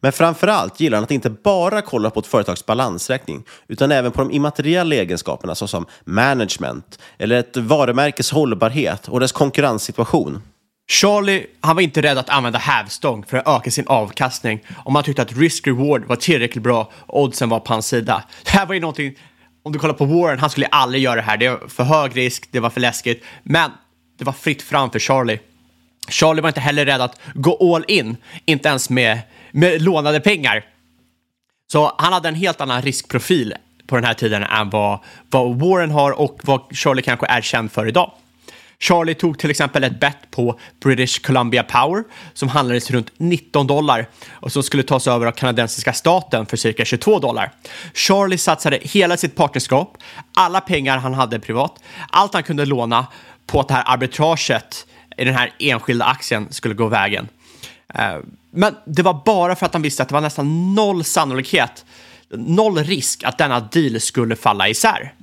Men 0.00 0.12
framförallt 0.12 0.80
gillar 0.80 0.96
han 0.96 1.04
att 1.04 1.10
inte 1.10 1.30
bara 1.30 1.82
kolla 1.82 2.10
på 2.10 2.20
ett 2.20 2.26
företags 2.26 2.66
balansräkning, 2.66 3.44
utan 3.68 3.92
även 3.92 4.12
på 4.12 4.20
de 4.20 4.30
immateriella 4.30 4.94
egenskaperna 4.94 5.54
såsom 5.54 5.86
management, 6.04 6.98
eller 7.18 7.38
ett 7.38 7.56
varumärkes 7.56 8.30
hållbarhet 8.30 9.08
och 9.08 9.20
dess 9.20 9.32
konkurrenssituation. 9.32 10.42
Charlie, 10.90 11.46
han 11.60 11.76
var 11.76 11.82
inte 11.82 12.02
rädd 12.02 12.18
att 12.18 12.28
använda 12.28 12.58
hävstång 12.58 13.24
för 13.24 13.36
att 13.36 13.48
öka 13.48 13.70
sin 13.70 13.86
avkastning 13.86 14.60
om 14.84 14.94
han 14.94 15.04
tyckte 15.04 15.22
att 15.22 15.32
risk-reward 15.32 16.06
var 16.06 16.16
tillräckligt 16.16 16.64
bra 16.64 16.90
och 16.92 17.22
oddsen 17.22 17.48
var 17.48 17.60
på 17.60 17.72
hans 17.72 17.86
sida. 17.86 18.24
Det 18.44 18.50
här 18.50 18.66
var 18.66 18.74
ju 18.74 18.80
någonting 18.80 19.14
om 19.70 19.72
du 19.72 19.78
kollar 19.78 19.94
på 19.94 20.04
Warren, 20.04 20.38
han 20.38 20.50
skulle 20.50 20.66
aldrig 20.66 21.02
göra 21.02 21.16
det 21.16 21.22
här. 21.22 21.36
Det 21.36 21.48
var 21.48 21.68
för 21.68 21.84
hög 21.84 22.16
risk, 22.16 22.48
det 22.50 22.60
var 22.60 22.70
för 22.70 22.80
läskigt. 22.80 23.24
Men 23.42 23.70
det 24.18 24.24
var 24.24 24.32
fritt 24.32 24.62
fram 24.62 24.90
för 24.90 24.98
Charlie. 24.98 25.38
Charlie 26.08 26.40
var 26.40 26.48
inte 26.48 26.60
heller 26.60 26.86
rädd 26.86 27.00
att 27.00 27.20
gå 27.34 27.74
all 27.74 27.84
in, 27.88 28.16
inte 28.44 28.68
ens 28.68 28.90
med, 28.90 29.18
med 29.50 29.82
lånade 29.82 30.20
pengar. 30.20 30.64
Så 31.72 31.94
han 31.98 32.12
hade 32.12 32.28
en 32.28 32.34
helt 32.34 32.60
annan 32.60 32.82
riskprofil 32.82 33.54
på 33.86 33.96
den 33.96 34.04
här 34.04 34.14
tiden 34.14 34.42
än 34.42 34.70
vad, 34.70 34.98
vad 35.30 35.58
Warren 35.60 35.90
har 35.90 36.10
och 36.10 36.40
vad 36.42 36.76
Charlie 36.76 37.02
kanske 37.02 37.26
är 37.26 37.40
känd 37.40 37.72
för 37.72 37.88
idag. 37.88 38.12
Charlie 38.82 39.14
tog 39.14 39.38
till 39.38 39.50
exempel 39.50 39.84
ett 39.84 40.00
bett 40.00 40.30
på 40.30 40.58
British 40.82 41.22
Columbia 41.22 41.62
Power 41.62 42.04
som 42.34 42.48
handlades 42.48 42.90
runt 42.90 43.12
19 43.16 43.66
dollar 43.66 44.08
och 44.30 44.52
som 44.52 44.62
skulle 44.62 44.82
tas 44.82 45.06
över 45.06 45.26
av 45.26 45.32
kanadensiska 45.32 45.92
staten 45.92 46.46
för 46.46 46.56
cirka 46.56 46.84
22 46.84 47.18
dollar. 47.18 47.52
Charlie 47.94 48.38
satsade 48.38 48.78
hela 48.82 49.16
sitt 49.16 49.36
partnerskap, 49.36 49.98
alla 50.34 50.60
pengar 50.60 50.98
han 50.98 51.14
hade 51.14 51.40
privat, 51.40 51.82
allt 52.10 52.34
han 52.34 52.42
kunde 52.42 52.64
låna 52.64 53.06
på 53.46 53.60
att 53.60 53.68
det 53.68 53.74
här 53.74 53.84
arbitraget 53.86 54.86
i 55.16 55.24
den 55.24 55.34
här 55.34 55.52
enskilda 55.58 56.04
aktien 56.04 56.46
skulle 56.50 56.74
gå 56.74 56.86
vägen. 56.86 57.28
Eh, 57.94 58.16
men 58.50 58.76
det 58.84 59.02
var 59.02 59.22
bara 59.24 59.56
för 59.56 59.66
att 59.66 59.72
han 59.72 59.82
visste 59.82 60.02
att 60.02 60.08
det 60.08 60.14
var 60.14 60.20
nästan 60.20 60.74
noll 60.74 61.04
sannolikhet, 61.04 61.84
noll 62.30 62.78
risk 62.78 63.24
att 63.24 63.38
denna 63.38 63.60
deal 63.60 64.00
skulle 64.00 64.36
falla 64.36 64.68
isär. 64.68 65.14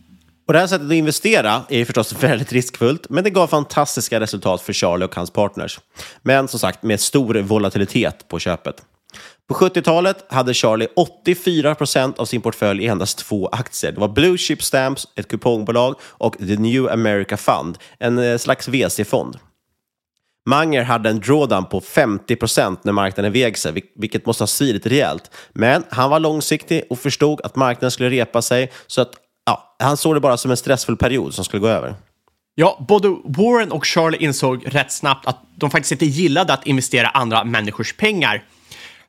Och 0.47 0.53
det 0.53 0.59
här 0.59 0.67
sättet 0.67 0.87
att 0.87 0.93
investera 0.93 1.63
är 1.69 1.85
förstås 1.85 2.13
väldigt 2.23 2.51
riskfullt, 2.51 3.09
men 3.09 3.23
det 3.23 3.29
gav 3.29 3.47
fantastiska 3.47 4.19
resultat 4.19 4.61
för 4.61 4.73
Charlie 4.73 5.05
och 5.05 5.15
hans 5.15 5.31
partners. 5.31 5.79
Men 6.21 6.47
som 6.47 6.59
sagt, 6.59 6.83
med 6.83 6.99
stor 6.99 7.35
volatilitet 7.35 8.27
på 8.27 8.39
köpet. 8.39 8.81
På 9.47 9.53
70-talet 9.53 10.25
hade 10.29 10.53
Charlie 10.53 10.87
84 10.95 11.75
procent 11.75 12.19
av 12.19 12.25
sin 12.25 12.41
portfölj 12.41 12.83
i 12.83 12.87
endast 12.87 13.17
två 13.17 13.47
aktier. 13.47 13.91
Det 13.91 13.99
var 13.99 14.07
Blue 14.07 14.37
Chip 14.37 14.63
Stamps, 14.63 15.07
ett 15.15 15.27
kupongbolag, 15.27 15.95
och 16.01 16.37
The 16.37 16.55
New 16.55 16.89
America 16.89 17.37
Fund, 17.37 17.77
en 17.99 18.17
eh, 18.17 18.37
slags 18.37 18.67
VC-fond. 18.67 19.37
Manger 20.45 20.83
hade 20.83 21.09
en 21.09 21.19
drawdown 21.19 21.65
på 21.65 21.81
50 21.81 22.35
procent 22.35 22.83
när 22.83 22.93
marknaden 22.93 23.31
vek 23.31 23.57
sig, 23.57 23.83
vilket 23.95 24.25
måste 24.25 24.41
ha 24.41 24.47
svidit 24.47 24.85
rejält. 24.85 25.31
Men 25.53 25.83
han 25.89 26.09
var 26.09 26.19
långsiktig 26.19 26.83
och 26.89 26.99
förstod 26.99 27.41
att 27.41 27.55
marknaden 27.55 27.91
skulle 27.91 28.09
repa 28.09 28.41
sig, 28.41 28.71
så 28.87 29.01
att 29.01 29.11
ja, 29.47 29.75
han 29.79 29.97
såg 29.97 30.15
det 30.15 30.19
bara 30.19 30.37
som 30.37 30.51
en 30.51 30.57
stressfull 30.57 30.97
period 30.97 31.33
som 31.33 31.45
skulle 31.45 31.61
gå 31.61 31.67
över. 31.67 31.95
Ja, 32.55 32.85
både 32.87 33.07
Warren 33.23 33.71
och 33.71 33.85
Charlie 33.85 34.17
insåg 34.17 34.63
rätt 34.65 34.91
snabbt 34.91 35.25
att 35.27 35.37
de 35.55 35.71
faktiskt 35.71 35.91
inte 35.91 36.05
gillade 36.05 36.53
att 36.53 36.67
investera 36.67 37.07
andra 37.07 37.43
människors 37.43 37.93
pengar. 37.93 38.43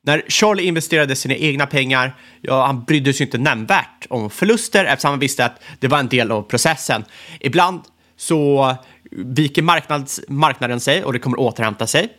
När 0.01 0.23
Charlie 0.27 0.63
investerade 0.63 1.15
sina 1.15 1.35
egna 1.35 1.67
pengar, 1.67 2.15
ja, 2.41 2.65
han 2.65 2.83
brydde 2.83 3.13
sig 3.13 3.25
inte 3.25 3.37
nämnvärt 3.37 4.05
om 4.09 4.29
förluster 4.29 4.85
eftersom 4.85 5.09
han 5.09 5.19
visste 5.19 5.45
att 5.45 5.61
det 5.79 5.87
var 5.87 5.99
en 5.99 6.07
del 6.07 6.31
av 6.31 6.41
processen. 6.41 7.05
Ibland 7.39 7.81
så 8.17 8.75
viker 9.11 9.61
marknads, 9.61 10.21
marknaden 10.27 10.79
sig 10.79 11.03
och 11.03 11.13
det 11.13 11.19
kommer 11.19 11.39
återhämta 11.39 11.87
sig. 11.87 12.09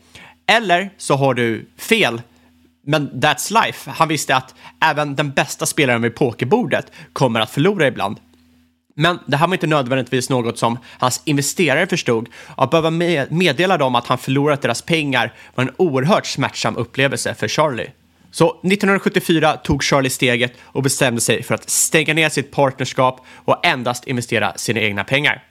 Eller 0.47 0.91
så 0.97 1.15
har 1.15 1.35
du 1.35 1.69
fel, 1.79 2.23
men 2.83 3.11
that's 3.11 3.65
life. 3.65 3.91
Han 3.91 4.09
visste 4.09 4.37
att 4.37 4.55
även 4.81 5.15
den 5.15 5.31
bästa 5.31 5.67
spelaren 5.67 6.03
vid 6.03 6.15
pokerbordet 6.15 6.93
kommer 7.13 7.41
att 7.41 7.51
förlora 7.51 7.87
ibland. 7.87 8.21
Men 8.95 9.19
det 9.27 9.37
här 9.37 9.47
var 9.47 9.55
inte 9.55 9.67
nödvändigtvis 9.67 10.31
något 10.31 10.59
som 10.59 10.79
hans 10.99 11.23
investerare 11.25 11.87
förstod. 11.87 12.29
Att 12.57 12.71
behöva 12.71 12.91
meddela 13.31 13.79
dem 13.79 13.95
att 13.95 14.07
han 14.07 14.19
förlorat 14.19 14.63
deras 14.63 14.83
pengar 14.83 15.35
var 15.55 15.65
en 15.65 15.75
oerhört 15.77 16.27
smärtsam 16.27 16.77
upplevelse 16.77 17.35
för 17.35 17.49
Charlie. 17.49 17.91
Så 18.31 18.51
1974 18.51 19.57
tog 19.57 19.83
Charlie 19.83 20.11
steget 20.11 20.53
och 20.63 20.83
bestämde 20.83 21.21
sig 21.21 21.43
för 21.43 21.55
att 21.55 21.71
stänga 21.71 22.15
ner 22.15 22.29
sitt 22.29 22.51
partnerskap 22.51 23.27
och 23.35 23.67
endast 23.67 24.07
investera 24.07 24.53
sina 24.57 24.81
egna 24.81 25.05
pengar. 25.05 25.50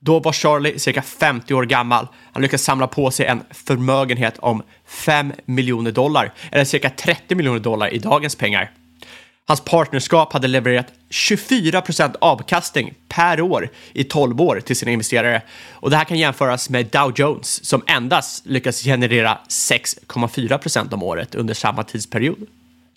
Då 0.00 0.18
var 0.18 0.32
Charlie 0.32 0.78
cirka 0.78 1.02
50 1.02 1.54
år 1.54 1.64
gammal. 1.64 2.08
Han 2.32 2.42
lyckades 2.42 2.64
samla 2.64 2.86
på 2.86 3.10
sig 3.10 3.26
en 3.26 3.42
förmögenhet 3.50 4.38
om 4.38 4.62
5 4.86 5.32
miljoner 5.44 5.92
dollar, 5.92 6.32
eller 6.52 6.64
cirka 6.64 6.90
30 6.90 7.34
miljoner 7.34 7.60
dollar 7.60 7.94
i 7.94 7.98
dagens 7.98 8.36
pengar. 8.36 8.70
Hans 9.46 9.60
partnerskap 9.60 10.32
hade 10.32 10.48
levererat 10.48 10.86
24 11.10 11.80
procent 11.80 12.16
avkastning 12.20 12.94
per 13.08 13.40
år 13.40 13.68
i 13.92 14.04
12 14.04 14.40
år 14.40 14.60
till 14.60 14.76
sina 14.76 14.92
investerare. 14.92 15.42
Och 15.70 15.90
det 15.90 15.96
här 15.96 16.04
kan 16.04 16.18
jämföras 16.18 16.70
med 16.70 16.86
Dow 16.86 17.12
Jones 17.16 17.64
som 17.64 17.82
endast 17.86 18.46
lyckas 18.46 18.82
generera 18.82 19.38
6,4 19.48 20.58
procent 20.58 20.92
om 20.92 21.02
året 21.02 21.34
under 21.34 21.54
samma 21.54 21.84
tidsperiod. 21.84 22.46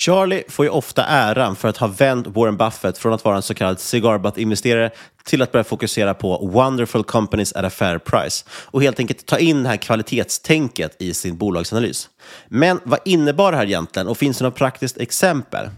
Charlie 0.01 0.43
får 0.47 0.65
ju 0.65 0.69
ofta 0.71 1.05
äran 1.05 1.55
för 1.55 1.67
att 1.67 1.77
ha 1.77 1.87
vänt 1.87 2.27
Warren 2.27 2.57
Buffett 2.57 2.97
från 2.97 3.13
att 3.13 3.25
vara 3.25 3.35
en 3.35 3.41
så 3.41 3.53
kallad 3.53 3.79
cigarbutt-investerare 3.79 4.91
till 5.23 5.41
att 5.41 5.51
börja 5.51 5.63
fokusera 5.63 6.13
på 6.13 6.37
wonderful 6.37 7.03
companies 7.03 7.53
at 7.53 7.65
a 7.65 7.69
fair 7.69 7.97
price 7.97 8.45
och 8.49 8.83
helt 8.83 8.99
enkelt 8.99 9.25
ta 9.25 9.39
in 9.39 9.63
det 9.63 9.69
här 9.69 9.77
kvalitetstänket 9.77 11.01
i 11.01 11.13
sin 11.13 11.37
bolagsanalys. 11.37 12.09
Men 12.47 12.79
vad 12.83 12.99
innebar 13.05 13.51
det 13.51 13.57
här 13.57 13.65
egentligen 13.65 14.07
och 14.07 14.17
finns 14.17 14.37
det 14.37 14.43
något 14.43 14.55
praktiskt 14.55 14.97
exempel? 14.97 15.69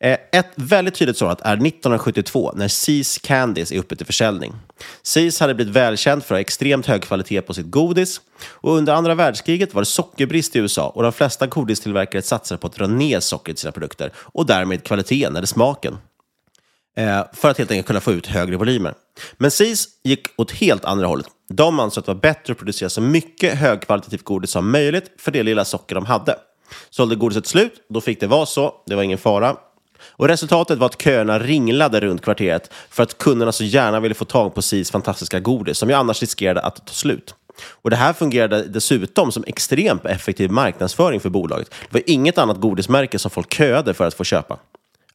Eh, 0.00 0.18
ett 0.32 0.52
väldigt 0.54 0.94
tydligt 0.94 1.16
sådant 1.16 1.40
är 1.40 1.52
1972 1.52 2.52
när 2.54 2.68
Seas 2.68 3.18
Candies 3.18 3.72
är 3.72 3.78
uppe 3.78 3.96
till 3.96 4.06
försäljning. 4.06 4.52
Seas 5.02 5.40
hade 5.40 5.54
blivit 5.54 5.74
välkänd 5.74 6.24
för 6.24 6.34
att 6.34 6.36
ha 6.36 6.40
extremt 6.40 6.86
hög 6.86 7.02
kvalitet 7.02 7.42
på 7.42 7.54
sitt 7.54 7.70
godis 7.70 8.20
och 8.46 8.76
under 8.76 8.92
andra 8.92 9.14
världskriget 9.14 9.74
var 9.74 9.82
det 9.82 9.86
sockerbrist 9.86 10.56
i 10.56 10.58
USA 10.58 10.88
och 10.88 11.02
de 11.02 11.12
flesta 11.12 11.46
godistillverkare 11.46 12.22
satsade 12.22 12.58
på 12.58 12.66
att 12.66 12.74
dra 12.74 12.86
ner 12.86 13.20
sockret 13.20 13.56
i 13.56 13.60
sina 13.60 13.72
produkter 13.72 14.12
och 14.16 14.46
därmed 14.46 14.84
kvaliteten 14.84 15.36
eller 15.36 15.46
smaken 15.46 15.98
eh, 16.96 17.24
för 17.32 17.50
att 17.50 17.58
helt 17.58 17.70
enkelt 17.70 17.86
kunna 17.86 18.00
få 18.00 18.12
ut 18.12 18.26
högre 18.26 18.56
volymer. 18.56 18.94
Men 19.36 19.50
Seas 19.50 19.88
gick 20.04 20.26
åt 20.36 20.50
helt 20.50 20.84
andra 20.84 21.06
hållet. 21.06 21.26
De 21.48 21.80
ansåg 21.80 22.02
att 22.02 22.06
det 22.06 22.12
var 22.12 22.20
bättre 22.20 22.52
att 22.52 22.58
producera 22.58 22.88
så 22.88 23.00
mycket 23.00 23.58
högkvalitativt 23.58 24.24
godis 24.24 24.50
som 24.50 24.70
möjligt 24.70 25.10
för 25.18 25.32
det 25.32 25.42
lilla 25.42 25.64
socker 25.64 25.94
de 25.94 26.06
hade. 26.06 26.36
Sålde 26.90 27.14
godiset 27.14 27.46
slut, 27.46 27.72
då 27.88 28.00
fick 28.00 28.20
det 28.20 28.26
vara 28.26 28.46
så. 28.46 28.74
Det 28.86 28.94
var 28.94 29.02
ingen 29.02 29.18
fara. 29.18 29.56
Och 30.10 30.28
resultatet 30.28 30.78
var 30.78 30.86
att 30.86 31.02
köerna 31.02 31.38
ringlade 31.38 32.00
runt 32.00 32.22
kvarteret 32.22 32.70
för 32.90 33.02
att 33.02 33.18
kunderna 33.18 33.52
så 33.52 33.64
gärna 33.64 34.00
ville 34.00 34.14
få 34.14 34.24
tag 34.24 34.54
på 34.54 34.62
SIS 34.62 34.90
fantastiska 34.90 35.40
godis 35.40 35.78
som 35.78 35.88
ju 35.88 35.94
annars 35.94 36.20
riskerade 36.20 36.60
att 36.60 36.86
ta 36.86 36.92
slut. 36.92 37.34
Och 37.82 37.90
Det 37.90 37.96
här 37.96 38.12
fungerade 38.12 38.62
dessutom 38.62 39.32
som 39.32 39.44
extremt 39.46 40.06
effektiv 40.06 40.50
marknadsföring 40.50 41.20
för 41.20 41.30
bolaget. 41.30 41.70
Det 41.70 41.92
var 41.92 42.02
inget 42.06 42.38
annat 42.38 42.60
godismärke 42.60 43.18
som 43.18 43.30
folk 43.30 43.54
köade 43.54 43.94
för 43.94 44.06
att 44.06 44.14
få 44.14 44.24
köpa. 44.24 44.58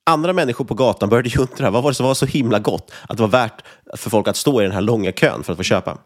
Andra 0.03 0.33
människor 0.33 0.65
på 0.65 0.73
gatan 0.73 1.09
började 1.09 1.29
ju 1.29 1.39
undra 1.39 1.69
vad 1.69 1.83
var 1.83 1.91
det 1.91 1.95
som 1.95 2.05
var 2.05 2.13
så 2.13 2.25
himla 2.25 2.59
gott 2.59 2.91
att 3.09 3.17
det 3.17 3.23
var 3.23 3.29
värt 3.29 3.63
för 3.97 4.09
folk 4.09 4.27
att 4.27 4.37
stå 4.37 4.61
i 4.61 4.63
den 4.63 4.71
här 4.71 4.81
långa 4.81 5.11
kön 5.11 5.43
för 5.43 5.53
att 5.53 5.57
få 5.57 5.63
köpa. 5.63 5.97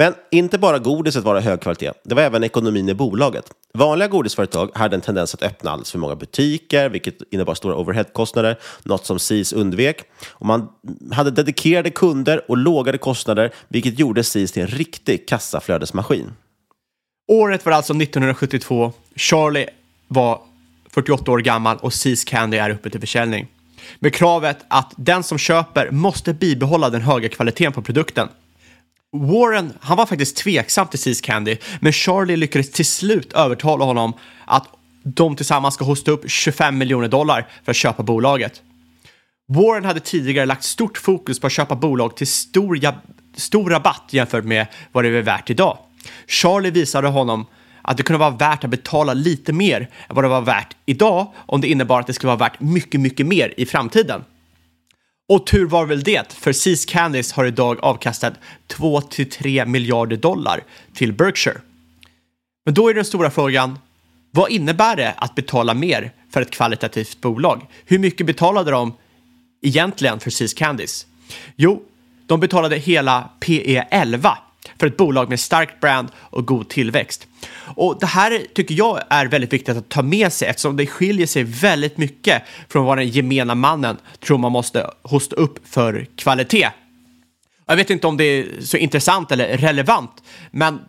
Men 0.00 0.14
inte 0.30 0.58
bara 0.58 0.78
godiset 0.78 1.24
var 1.24 1.34
av 1.34 1.42
hög 1.42 1.60
kvalitet, 1.60 1.92
det 2.04 2.14
var 2.14 2.22
även 2.22 2.44
ekonomin 2.44 2.88
i 2.88 2.94
bolaget. 2.94 3.50
Vanliga 3.74 4.08
godisföretag 4.08 4.70
hade 4.74 4.96
en 4.96 5.00
tendens 5.00 5.34
att 5.34 5.42
öppna 5.42 5.70
alldeles 5.70 5.92
för 5.92 5.98
många 5.98 6.16
butiker, 6.16 6.88
vilket 6.88 7.14
innebar 7.30 7.54
stora 7.54 7.76
overheadkostnader, 7.76 8.58
något 8.82 9.06
som 9.06 9.18
SIS 9.18 9.52
undvek. 9.52 10.02
Och 10.28 10.46
man 10.46 10.68
hade 11.12 11.30
dedikerade 11.30 11.90
kunder 11.90 12.50
och 12.50 12.56
lågade 12.56 12.98
kostnader, 12.98 13.54
vilket 13.68 13.98
gjorde 13.98 14.24
SIS 14.24 14.52
till 14.52 14.62
en 14.62 14.68
riktig 14.68 15.28
kassaflödesmaskin. 15.28 16.32
Året 17.28 17.64
var 17.64 17.72
alltså 17.72 17.92
1972. 17.92 18.92
Charlie 19.16 19.66
var 20.08 20.40
48 20.90 21.32
år 21.32 21.38
gammal 21.38 21.76
och 21.76 21.92
SIS 21.92 22.24
Candy 22.24 22.56
är 22.56 22.70
uppe 22.70 22.90
till 22.90 23.00
försäljning. 23.00 23.46
Med 23.98 24.14
kravet 24.14 24.58
att 24.68 24.92
den 24.96 25.22
som 25.22 25.38
köper 25.38 25.90
måste 25.90 26.34
bibehålla 26.34 26.90
den 26.90 27.00
höga 27.00 27.28
kvaliteten 27.28 27.72
på 27.72 27.82
produkten. 27.82 28.28
Warren, 29.20 29.72
han 29.80 29.96
var 29.96 30.06
faktiskt 30.06 30.36
tveksam 30.36 30.86
till 30.86 30.98
Seas 30.98 31.20
Candy, 31.20 31.56
men 31.80 31.92
Charlie 31.92 32.36
lyckades 32.36 32.70
till 32.70 32.86
slut 32.86 33.32
övertala 33.32 33.84
honom 33.84 34.12
att 34.44 34.66
de 35.02 35.36
tillsammans 35.36 35.74
ska 35.74 35.84
hosta 35.84 36.10
upp 36.10 36.30
25 36.30 36.78
miljoner 36.78 37.08
dollar 37.08 37.46
för 37.64 37.70
att 37.70 37.76
köpa 37.76 38.02
bolaget. 38.02 38.62
Warren 39.48 39.84
hade 39.84 40.00
tidigare 40.00 40.46
lagt 40.46 40.64
stort 40.64 40.98
fokus 40.98 41.40
på 41.40 41.46
att 41.46 41.52
köpa 41.52 41.76
bolag 41.76 42.16
till 42.16 42.26
stor, 42.26 42.80
stor 43.36 43.70
rabatt 43.70 44.04
jämfört 44.10 44.44
med 44.44 44.66
vad 44.92 45.04
det 45.04 45.08
är 45.08 45.22
värt 45.22 45.50
idag. 45.50 45.78
Charlie 46.26 46.70
visade 46.70 47.08
honom 47.08 47.46
att 47.82 47.96
det 47.96 48.02
kunde 48.02 48.18
vara 48.18 48.30
värt 48.30 48.64
att 48.64 48.70
betala 48.70 49.14
lite 49.14 49.52
mer 49.52 49.80
än 49.80 50.14
vad 50.14 50.24
det 50.24 50.28
var 50.28 50.40
värt 50.40 50.76
idag 50.86 51.32
om 51.36 51.60
det 51.60 51.68
innebar 51.68 52.00
att 52.00 52.06
det 52.06 52.12
skulle 52.12 52.28
vara 52.28 52.38
värt 52.38 52.60
mycket, 52.60 53.00
mycket 53.00 53.26
mer 53.26 53.54
i 53.56 53.66
framtiden. 53.66 54.24
Och 55.28 55.46
tur 55.46 55.66
var 55.66 55.86
väl 55.86 56.02
det, 56.02 56.32
för 56.32 56.52
Seas 56.52 56.84
Candies 56.84 57.32
har 57.32 57.44
idag 57.44 57.78
avkastat 57.82 58.34
2-3 58.68 59.66
miljarder 59.66 60.16
dollar 60.16 60.64
till 60.94 61.12
Berkshire. 61.12 61.60
Men 62.64 62.74
då 62.74 62.88
är 62.88 62.94
den 62.94 63.04
stora 63.04 63.30
frågan, 63.30 63.78
vad 64.30 64.50
innebär 64.50 64.96
det 64.96 65.14
att 65.16 65.34
betala 65.34 65.74
mer 65.74 66.12
för 66.30 66.42
ett 66.42 66.50
kvalitativt 66.50 67.20
bolag? 67.20 67.66
Hur 67.84 67.98
mycket 67.98 68.26
betalade 68.26 68.70
de 68.70 68.94
egentligen 69.62 70.20
för 70.20 70.30
Seas 70.30 70.54
Candies? 70.54 71.06
Jo, 71.56 71.82
de 72.26 72.40
betalade 72.40 72.76
hela 72.76 73.30
PE 73.40 73.86
11 73.90 74.38
för 74.80 74.86
ett 74.86 74.96
bolag 74.96 75.28
med 75.28 75.40
starkt 75.40 75.80
brand 75.80 76.08
och 76.16 76.46
god 76.46 76.68
tillväxt. 76.68 77.26
Och 77.74 77.96
det 78.00 78.06
här 78.06 78.46
tycker 78.54 78.74
jag 78.74 79.00
är 79.10 79.26
väldigt 79.26 79.52
viktigt 79.52 79.76
att 79.76 79.88
ta 79.88 80.02
med 80.02 80.32
sig 80.32 80.48
eftersom 80.48 80.76
det 80.76 80.86
skiljer 80.86 81.26
sig 81.26 81.42
väldigt 81.44 81.96
mycket 81.98 82.42
från 82.68 82.84
vad 82.84 82.98
den 82.98 83.08
gemena 83.08 83.54
mannen 83.54 83.96
tror 84.20 84.38
man 84.38 84.52
måste 84.52 84.90
hosta 85.02 85.36
upp 85.36 85.68
för 85.68 86.06
kvalitet. 86.16 86.68
Jag 87.66 87.76
vet 87.76 87.90
inte 87.90 88.06
om 88.06 88.16
det 88.16 88.24
är 88.24 88.46
så 88.60 88.76
intressant 88.76 89.32
eller 89.32 89.56
relevant, 89.56 90.22
men 90.50 90.80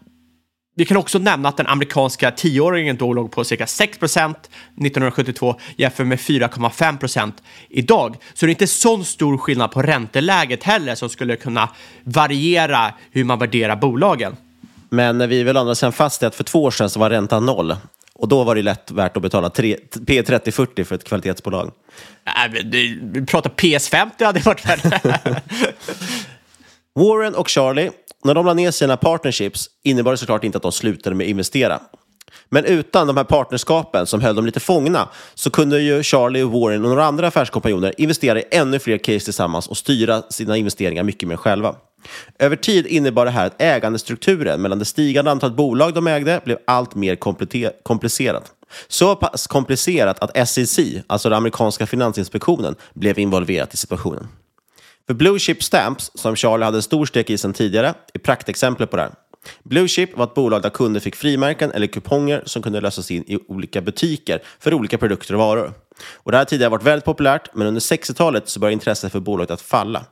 vi 0.80 0.86
kan 0.86 0.98
också 0.98 1.20
nämna 1.20 1.50
att 1.50 1.58
den 1.58 1.68
amerikanska 1.68 2.32
tioåringen 2.32 2.98
då 2.98 3.14
låg 3.14 3.32
på 3.32 3.44
cirka 3.44 3.66
6% 3.66 4.30
1972 4.30 5.56
jämfört 5.76 6.08
med 6.08 6.20
4,5% 6.20 7.32
idag. 7.70 8.16
Så 8.34 8.46
det 8.46 8.50
är 8.50 8.52
inte 8.52 8.68
så 8.68 9.04
stor 9.04 9.38
skillnad 9.38 9.72
på 9.72 9.82
ränteläget 9.82 10.64
heller 10.64 10.96
som 10.96 11.10
skulle 11.10 11.36
kunna 11.36 11.70
variera 12.04 12.94
hur 13.12 13.24
man 13.24 13.40
värderar 13.40 13.76
bolagen. 13.76 14.36
Men 14.90 15.30
vi 15.30 15.44
vill 15.44 15.58
andra 15.58 15.76
sidan 15.76 15.94
fast 15.94 16.24
i 16.24 16.26
att 16.26 16.36
för 16.36 16.44
två 16.44 16.64
år 16.64 16.72
sedan 16.72 16.90
så 16.90 17.00
var 17.00 17.10
räntan 17.10 17.46
noll. 17.46 17.76
Och 18.14 18.28
då 18.28 18.44
var 18.44 18.56
det 18.56 18.62
lätt 18.62 18.92
värt 18.92 19.18
att 19.18 19.24
betala 19.24 19.50
P 19.50 19.76
30-40 20.08 20.84
för 20.84 20.96
ett 20.96 21.04
kvalitetsbolag. 21.04 21.72
Äh, 22.26 22.52
vi 22.66 23.26
pratar 23.28 23.50
PS50 23.50 24.26
hade 24.26 24.40
varit 24.40 24.66
värre. 24.70 25.02
Warren 26.96 27.36
och 27.36 27.50
Charlie 27.50 27.92
när 28.24 28.34
de 28.34 28.46
la 28.46 28.54
ner 28.54 28.72
sina 28.72 28.98
partnerships 28.98 29.70
innebar 29.84 30.12
det 30.12 30.18
såklart 30.18 30.44
inte 30.44 30.58
att 30.58 30.62
de 30.62 30.72
slutade 30.72 31.16
med 31.16 31.26
att 31.26 31.30
investera. 31.30 31.80
Men 32.50 32.66
utan 32.66 33.08
de 33.08 33.18
här 33.18 33.24
partnerskapen 33.24 34.06
som 34.06 34.22
höll 34.22 34.36
dem 34.36 34.46
lite 34.46 34.60
fångna 34.60 35.10
så 35.34 35.50
kunde 35.50 35.82
ju 35.82 36.04
Charlie, 36.04 36.44
Warren 36.44 36.84
och 36.84 36.90
några 36.90 37.06
andra 37.06 37.28
affärskompanjoner 37.28 37.94
investera 37.98 38.40
i 38.40 38.44
ännu 38.52 38.80
fler 38.80 38.98
case 38.98 39.20
tillsammans 39.20 39.68
och 39.68 39.78
styra 39.78 40.22
sina 40.30 40.58
investeringar 40.58 41.04
mycket 41.04 41.30
mer 41.30 41.36
själva. 41.36 41.76
Över 42.40 42.56
tid 42.56 42.88
innebar 42.88 43.26
det 43.26 43.32
här 43.32 43.48
att 43.48 43.62
ägandestrukturen 43.62 44.62
mellan 44.62 44.80
det 44.80 44.86
stigande 44.86 45.32
antalet 45.32 45.56
bolag 45.56 45.94
de 45.94 46.08
ägde 46.08 46.42
blev 46.46 46.58
allt 46.68 46.96
mer 46.96 47.16
komplicerad. 47.84 48.44
Så 48.88 49.16
pass 49.16 49.48
komplicerat 49.48 50.20
att 50.20 50.50
SEC, 50.50 50.80
alltså 51.08 51.30
den 51.30 51.38
amerikanska 51.38 51.88
finansinspektionen, 51.88 52.76
blev 52.94 53.20
involverat 53.20 53.74
i 53.74 53.78
situationen. 53.78 54.28
För 55.10 55.14
Blue 55.14 55.40
Chip 55.40 55.64
Stamps, 55.64 56.12
som 56.16 56.36
Charlie 56.36 56.66
hade 56.66 56.78
en 56.78 56.82
stor 56.82 57.06
stek 57.06 57.30
i 57.30 57.38
sedan 57.38 57.54
tidigare, 57.54 57.94
är 58.14 58.20
praktexemplet 58.20 58.92
på 58.92 58.98
det 58.98 59.04
här. 59.04 59.12
Blue 59.64 59.88
Chip 59.88 60.18
var 60.18 60.24
ett 60.24 60.34
bolag 60.34 60.62
där 60.62 60.70
kunder 60.70 61.00
fick 61.00 61.16
frimärken 61.16 61.72
eller 61.72 61.88
kuponger 61.88 62.44
som 62.46 62.62
kunde 62.62 62.82
lösas 62.82 63.12
in 63.12 63.24
i 63.28 63.38
olika 63.48 63.82
butiker 63.82 64.42
för 64.60 64.74
olika 64.74 64.98
produkter 64.98 65.34
och 65.34 65.40
varor. 65.40 65.74
Och 66.14 66.32
det 66.32 66.38
här 66.38 66.42
har 66.42 66.46
tidigare 66.46 66.70
varit 66.70 66.84
väldigt 66.84 67.06
populärt, 67.06 67.50
men 67.54 67.68
under 67.68 67.82
60-talet 67.82 68.50
så 68.50 68.60
började 68.60 68.74
intresset 68.74 69.12
för 69.12 69.20
bolaget 69.20 69.52
att 69.52 69.62
falla. 69.62 70.06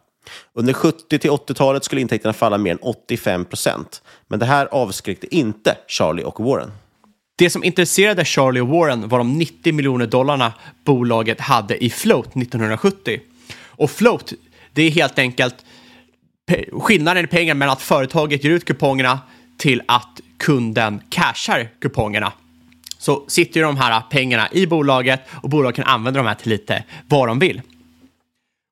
Under 0.54 0.74
70 0.74 1.20
till 1.20 1.32
80-talet 1.32 1.84
skulle 1.84 2.02
intäkterna 2.02 2.34
falla 2.34 2.58
mer 2.58 2.72
än 2.72 2.80
85 2.82 3.46
procent. 3.46 4.02
Men 4.28 4.40
det 4.40 4.46
här 4.46 4.66
avskräckte 4.66 5.36
inte 5.36 5.78
Charlie 5.88 6.24
och 6.24 6.40
Warren. 6.40 6.72
Det 7.36 7.50
som 7.50 7.64
intresserade 7.64 8.26
Charlie 8.26 8.60
och 8.60 8.68
Warren 8.68 9.10
var 9.10 9.18
de 9.18 9.38
90 9.38 9.74
miljoner 9.74 10.08
dollarna 10.08 10.54
bolaget 10.86 11.42
hade 11.42 11.84
i 11.84 11.90
float 11.90 12.36
1970. 12.36 13.20
Och 13.78 13.92
float, 13.92 14.34
det 14.78 14.84
är 14.84 14.92
helt 14.92 15.20
enkelt 15.20 15.56
skillnaden 16.72 17.26
i 17.26 17.28
pengar 17.28 17.54
mellan 17.54 17.74
att 17.74 17.82
företaget 17.82 18.44
ger 18.44 18.52
ut 18.52 18.66
kupongerna 18.66 19.20
till 19.58 19.82
att 19.86 20.22
kunden 20.38 21.02
cashar 21.10 21.70
kupongerna. 21.80 22.32
Så 22.98 23.26
sitter 23.28 23.60
ju 23.60 23.66
de 23.66 23.78
här 23.78 24.02
pengarna 24.10 24.50
i 24.52 24.68
bolaget 24.68 25.22
och 25.32 25.50
bolaget 25.50 25.76
kan 25.76 25.86
använda 25.86 26.20
de 26.20 26.28
här 26.28 26.36
till 26.36 26.50
lite 26.50 26.84
vad 27.08 27.28
de 27.28 27.40
vill. 27.40 27.62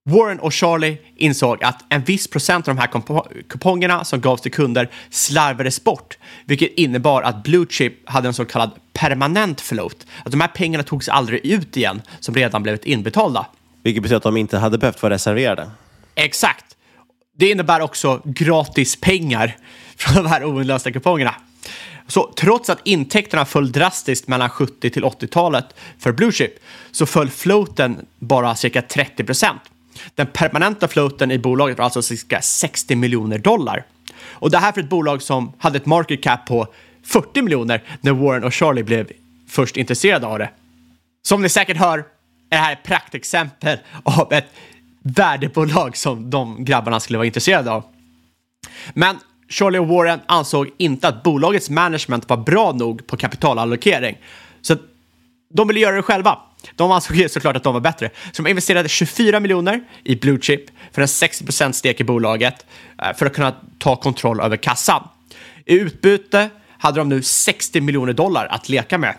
Warren 0.09 0.39
och 0.39 0.53
Charlie 0.53 0.97
insåg 1.15 1.63
att 1.63 1.85
en 1.89 2.01
viss 2.01 2.27
procent 2.27 2.67
av 2.67 2.75
de 2.75 2.81
här 2.81 2.89
kupongerna 3.47 4.03
som 4.03 4.21
gavs 4.21 4.41
till 4.41 4.51
kunder 4.51 4.89
slarvades 5.09 5.83
bort, 5.83 6.17
vilket 6.45 6.73
innebar 6.73 7.21
att 7.21 7.43
Blue 7.43 7.65
Chip 7.69 8.09
hade 8.09 8.27
en 8.27 8.33
så 8.33 8.45
kallad 8.45 8.71
permanent 8.93 9.61
float. 9.61 10.05
Att 10.25 10.31
de 10.31 10.41
här 10.41 10.47
pengarna 10.47 10.83
togs 10.83 11.09
aldrig 11.09 11.45
ut 11.45 11.77
igen 11.77 12.01
som 12.19 12.35
redan 12.35 12.63
blivit 12.63 12.85
inbetalda. 12.85 13.45
Vilket 13.83 14.03
betyder 14.03 14.17
att 14.17 14.23
de 14.23 14.37
inte 14.37 14.57
hade 14.57 14.77
behövt 14.77 15.01
vara 15.01 15.13
reserverade. 15.13 15.71
Exakt. 16.15 16.65
Det 17.37 17.51
innebär 17.51 17.81
också 17.81 18.21
gratis 18.25 18.95
pengar 18.95 19.57
från 19.95 20.23
de 20.23 20.29
här 20.29 20.43
oinlösta 20.43 20.91
kupongerna. 20.91 21.35
Så 22.07 22.33
trots 22.37 22.69
att 22.69 22.79
intäkterna 22.83 23.45
föll 23.45 23.71
drastiskt 23.71 24.27
mellan 24.27 24.49
70 24.49 24.89
till 24.89 25.03
80-talet 25.03 25.65
för 25.99 26.11
Blue 26.11 26.31
Chip 26.31 26.53
så 26.91 27.05
föll 27.05 27.29
floaten 27.29 28.05
bara 28.19 28.55
cirka 28.55 28.81
30 28.81 29.23
procent. 29.23 29.61
Den 30.15 30.27
permanenta 30.27 30.87
floaten 30.87 31.31
i 31.31 31.39
bolaget 31.39 31.77
var 31.77 31.85
alltså 31.85 32.01
cirka 32.01 32.41
60 32.41 32.95
miljoner 32.95 33.37
dollar. 33.37 33.85
Och 34.21 34.51
det 34.51 34.57
här 34.57 34.71
för 34.71 34.81
ett 34.81 34.89
bolag 34.89 35.21
som 35.21 35.53
hade 35.57 35.77
ett 35.77 35.85
market 35.85 36.23
cap 36.23 36.45
på 36.45 36.67
40 37.03 37.41
miljoner 37.41 37.83
när 38.01 38.11
Warren 38.11 38.43
och 38.43 38.53
Charlie 38.53 38.83
blev 38.83 39.11
först 39.49 39.77
intresserade 39.77 40.27
av 40.27 40.39
det. 40.39 40.49
Som 41.21 41.41
ni 41.41 41.49
säkert 41.49 41.77
hör 41.77 41.97
är 41.99 42.03
det 42.49 42.57
här 42.57 42.73
ett 42.73 42.83
praktexempel 42.83 43.77
av 44.03 44.33
ett 44.33 44.45
värdebolag 45.05 45.97
som 45.97 46.29
de 46.29 46.65
grabbarna 46.65 46.99
skulle 46.99 47.17
vara 47.17 47.25
intresserade 47.25 47.71
av. 47.71 47.83
Men 48.93 49.17
Charlie 49.49 49.79
och 49.79 49.87
Warren 49.87 50.19
ansåg 50.25 50.69
inte 50.77 51.07
att 51.07 51.23
bolagets 51.23 51.69
management 51.69 52.29
var 52.29 52.37
bra 52.37 52.71
nog 52.71 53.07
på 53.07 53.17
kapitalallokering. 53.17 54.17
Så 54.61 54.75
de 55.53 55.67
ville 55.67 55.79
göra 55.79 55.95
det 55.95 56.01
själva. 56.01 56.39
De 56.75 56.91
ansåg 56.91 57.17
ju 57.17 57.29
såklart 57.29 57.55
att 57.55 57.63
de 57.63 57.73
var 57.73 57.81
bättre. 57.81 58.09
Så 58.31 58.43
de 58.43 58.49
investerade 58.49 58.89
24 58.89 59.39
miljoner 59.39 59.83
i 60.03 60.15
Blue 60.15 60.39
Chip 60.41 60.65
för 60.91 61.01
en 61.01 61.07
60 61.07 61.73
stek 61.73 62.01
i 62.01 62.03
bolaget 62.03 62.65
eh, 63.01 63.13
för 63.15 63.25
att 63.25 63.33
kunna 63.33 63.55
ta 63.77 63.95
kontroll 63.95 64.39
över 64.39 64.57
kassan. 64.57 65.07
I 65.65 65.73
utbyte 65.73 66.49
hade 66.77 66.99
de 66.99 67.09
nu 67.09 67.21
60 67.21 67.81
miljoner 67.81 68.13
dollar 68.13 68.45
att 68.45 68.69
leka 68.69 68.97
med. 68.97 69.15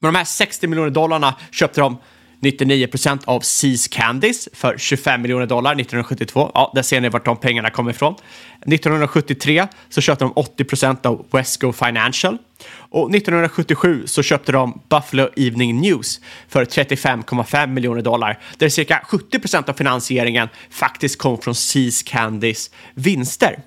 Med 0.00 0.12
de 0.12 0.18
här 0.18 0.24
60 0.24 0.66
miljoner 0.66 0.90
dollarna 0.90 1.34
köpte 1.50 1.80
de 1.80 1.98
99 2.40 2.86
procent 2.86 3.22
av 3.24 3.40
Seas 3.40 3.88
Candies 3.88 4.48
för 4.52 4.78
25 4.78 5.22
miljoner 5.22 5.46
dollar 5.46 5.72
1972. 5.72 6.50
Ja, 6.54 6.72
där 6.74 6.82
ser 6.82 7.00
ni 7.00 7.08
vart 7.08 7.24
de 7.24 7.36
pengarna 7.36 7.70
kommer 7.70 7.90
ifrån. 7.90 8.14
1973 8.60 9.66
så 9.88 10.00
köpte 10.00 10.24
de 10.24 10.32
80 10.36 10.64
procent 10.64 11.06
av 11.06 11.26
Wesco 11.30 11.72
Financial 11.72 12.38
och 12.78 13.14
1977 13.14 14.02
så 14.06 14.22
köpte 14.22 14.52
de 14.52 14.80
Buffalo 14.88 15.28
Evening 15.36 15.80
News 15.80 16.20
för 16.48 16.64
35,5 16.64 17.66
miljoner 17.66 18.02
dollar 18.02 18.38
där 18.58 18.68
cirka 18.68 19.00
70 19.04 19.38
procent 19.38 19.68
av 19.68 19.72
finansieringen 19.72 20.48
faktiskt 20.70 21.18
kom 21.18 21.38
från 21.38 21.54
Seas 21.54 22.02
Candies 22.02 22.70
vinster. 22.94 23.58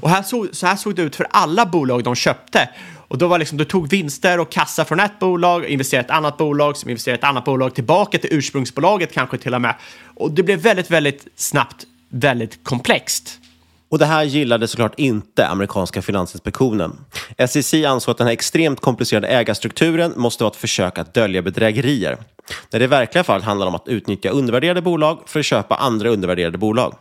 Och 0.00 0.10
här 0.10 0.22
så, 0.22 0.46
så 0.52 0.66
här 0.66 0.76
såg 0.76 0.94
det 0.94 1.02
ut 1.02 1.16
för 1.16 1.26
alla 1.30 1.66
bolag 1.66 2.04
de 2.04 2.14
köpte 2.14 2.68
och 3.08 3.18
då 3.18 3.28
var 3.28 3.38
liksom, 3.38 3.58
du 3.58 3.64
tog 3.64 3.88
vinster 3.88 4.40
och 4.40 4.52
kassa 4.52 4.84
från 4.84 5.00
ett 5.00 5.18
bolag, 5.18 5.64
investerade 5.64 6.04
i 6.04 6.06
ett 6.06 6.16
annat 6.16 6.36
bolag, 6.36 6.76
som 6.76 6.90
investerade 6.90 7.16
i 7.16 7.18
ett 7.18 7.24
annat 7.24 7.44
bolag, 7.44 7.74
tillbaka 7.74 8.18
till 8.18 8.30
ursprungsbolaget 8.32 9.12
kanske 9.12 9.38
till 9.38 9.54
och 9.54 9.60
med. 9.60 9.74
Och 10.16 10.30
det 10.30 10.42
blev 10.42 10.58
väldigt, 10.58 10.90
väldigt 10.90 11.26
snabbt 11.36 11.86
väldigt 12.08 12.64
komplext. 12.64 13.38
Och 13.90 13.98
det 13.98 14.06
här 14.06 14.24
gillade 14.24 14.68
såklart 14.68 14.94
inte 14.96 15.46
amerikanska 15.46 16.02
finansinspektionen. 16.02 16.92
SEC 17.48 17.74
ansåg 17.74 18.12
att 18.12 18.18
den 18.18 18.26
här 18.26 18.34
extremt 18.34 18.80
komplicerade 18.80 19.28
ägarstrukturen 19.28 20.12
måste 20.16 20.44
vara 20.44 20.50
ett 20.50 20.56
försök 20.56 20.98
att 20.98 21.14
dölja 21.14 21.42
bedrägerier. 21.42 22.18
När 22.70 22.78
det 22.78 22.84
i 22.84 22.88
verkliga 22.88 23.24
fall 23.24 23.42
handlar 23.42 23.66
om 23.66 23.74
att 23.74 23.88
utnyttja 23.88 24.30
undervärderade 24.30 24.82
bolag 24.82 25.22
för 25.26 25.40
att 25.40 25.46
köpa 25.46 25.74
andra 25.74 26.08
undervärderade 26.08 26.58
bolag. 26.58 26.94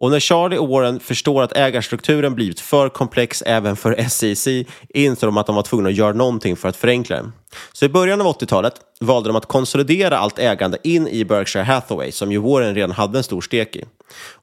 Och 0.00 0.10
när 0.10 0.20
Charlie 0.20 0.58
och 0.58 0.68
Warren 0.68 1.00
förstår 1.00 1.42
att 1.42 1.56
ägarstrukturen 1.56 2.34
blivit 2.34 2.60
för 2.60 2.88
komplex 2.88 3.42
även 3.46 3.76
för 3.76 4.08
SEC 4.08 4.46
inser 4.88 5.26
de 5.26 5.36
att 5.36 5.46
de 5.46 5.56
var 5.56 5.62
tvungna 5.62 5.88
att 5.88 5.94
göra 5.94 6.12
någonting 6.12 6.56
för 6.56 6.68
att 6.68 6.76
förenkla 6.76 7.16
den. 7.16 7.32
Så 7.72 7.84
i 7.84 7.88
början 7.88 8.20
av 8.20 8.26
80-talet 8.26 8.74
valde 9.00 9.28
de 9.28 9.36
att 9.36 9.46
konsolidera 9.46 10.18
allt 10.18 10.38
ägande 10.38 10.78
in 10.82 11.08
i 11.08 11.24
Berkshire 11.24 11.64
Hathaway 11.64 12.12
som 12.12 12.32
ju 12.32 12.38
Warren 12.38 12.74
redan 12.74 12.90
hade 12.90 13.18
en 13.18 13.24
stor 13.24 13.40
stek 13.40 13.76
i. 13.76 13.84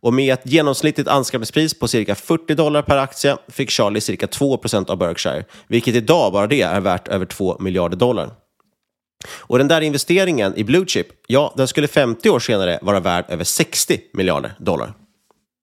Och 0.02 0.14
med 0.14 0.34
ett 0.34 0.42
genomsnittligt 0.44 1.10
anskaffningspris 1.10 1.80
på 1.80 1.88
cirka 1.88 2.16
40 2.16 2.56
dollar 2.56 2.82
per 2.82 2.98
aktie 2.98 3.38
fick 3.48 3.70
Charlie 3.72 4.02
cirka 4.02 4.26
2% 4.26 4.90
av 4.90 4.98
Berkshire, 4.98 5.44
vilket 5.68 5.96
idag 5.96 6.34
bara 6.34 6.48
det 6.48 6.62
är 6.62 6.82
värt 6.82 7.08
över 7.08 7.26
2 7.26 7.58
miljarder 7.60 7.98
dollar. 7.98 8.30
Och 9.38 9.58
den 9.58 9.68
där 9.68 9.82
investeringen 9.82 10.58
i 10.58 10.64
Blue 10.64 10.86
Chip, 10.88 11.08
ja, 11.28 11.54
den 11.58 11.68
skulle 11.68 11.88
50 11.88 12.30
år 12.30 12.40
senare 12.40 12.80
vara 12.82 13.00
värd 13.00 13.26
över 13.28 13.44
60 13.44 14.00
miljarder 14.14 14.54
dollar. 14.60 14.94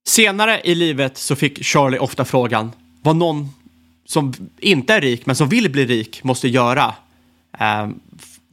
Senare 0.05 0.61
i 0.65 0.75
livet 0.75 1.19
så 1.19 1.37
fick 1.37 1.65
Charlie 1.65 1.99
ofta 1.99 2.25
frågan 2.25 2.73
vad 3.03 3.17
någon 3.17 3.49
som 4.05 4.35
inte 4.59 4.95
är 4.95 5.01
rik 5.01 5.27
men 5.27 5.37
som 5.37 5.49
vill 5.49 5.71
bli 5.71 5.87
rik 5.87 6.25
måste 6.25 6.49
göra 6.49 6.95
eh, 7.59 7.88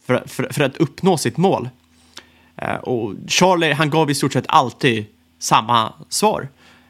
för, 0.06 0.24
för, 0.28 0.54
för, 0.54 0.64
att 0.64 0.78
uppnå 0.78 1.18
sitt 1.18 1.38
mål. 1.38 1.70
Eh, 2.56 2.76
och 2.76 3.14
Charlie 3.28 3.74
han 3.74 3.90
gav 3.90 4.12
i 4.12 4.16
stort 4.16 4.34
sett 4.34 4.46
alltid 4.48 5.06
samma 5.40 5.94
svar. 6.10 6.48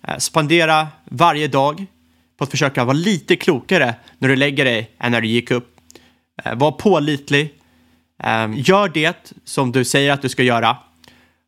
Eh, 0.07 0.17
spendera 0.17 0.87
varje 1.05 1.47
dag 1.47 1.85
på 2.37 2.43
att 2.43 2.51
försöka 2.51 2.83
vara 2.83 2.93
lite 2.93 3.35
klokare 3.35 3.95
när 4.17 4.29
du 4.29 4.35
lägger 4.35 4.65
dig 4.65 4.91
än 4.99 5.11
när 5.11 5.21
du 5.21 5.27
gick 5.27 5.51
upp. 5.51 5.75
Eh, 6.43 6.55
var 6.55 6.71
pålitlig. 6.71 7.53
Eh, 8.23 8.47
gör 8.55 8.89
det 8.89 9.33
som 9.43 9.71
du 9.71 9.85
säger 9.85 10.11
att 10.11 10.21
du 10.21 10.29
ska 10.29 10.43
göra. 10.43 10.77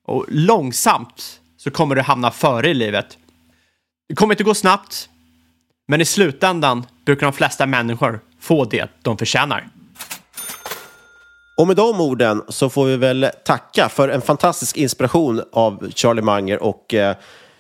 Och 0.06 0.26
långsamt 0.30 1.41
så 1.64 1.72
kommer 1.72 1.96
du 1.96 2.02
hamna 2.02 2.32
före 2.32 2.70
i 2.70 2.74
livet. 2.74 3.18
Det 4.10 4.16
kommer 4.16 4.34
inte 4.34 4.44
gå 4.44 4.54
snabbt, 4.54 5.10
men 5.88 6.02
i 6.02 6.06
slutändan 6.06 6.86
brukar 7.06 7.26
de 7.26 7.34
flesta 7.34 7.66
människor 7.66 8.20
få 8.40 8.66
det 8.66 8.90
de 9.02 9.18
förtjänar. 9.18 9.68
Och 11.58 11.68
med 11.68 11.76
de 11.76 12.02
orden 12.02 12.44
så 12.50 12.70
får 12.70 12.86
vi 12.86 12.98
väl 12.98 13.30
tacka 13.46 13.90
för 13.90 14.10
en 14.10 14.22
fantastisk 14.22 14.78
inspiration 14.78 15.42
av 15.52 15.92
Charlie 15.96 16.22
Munger 16.22 16.64
och 16.64 16.94
eh, 16.94 17.16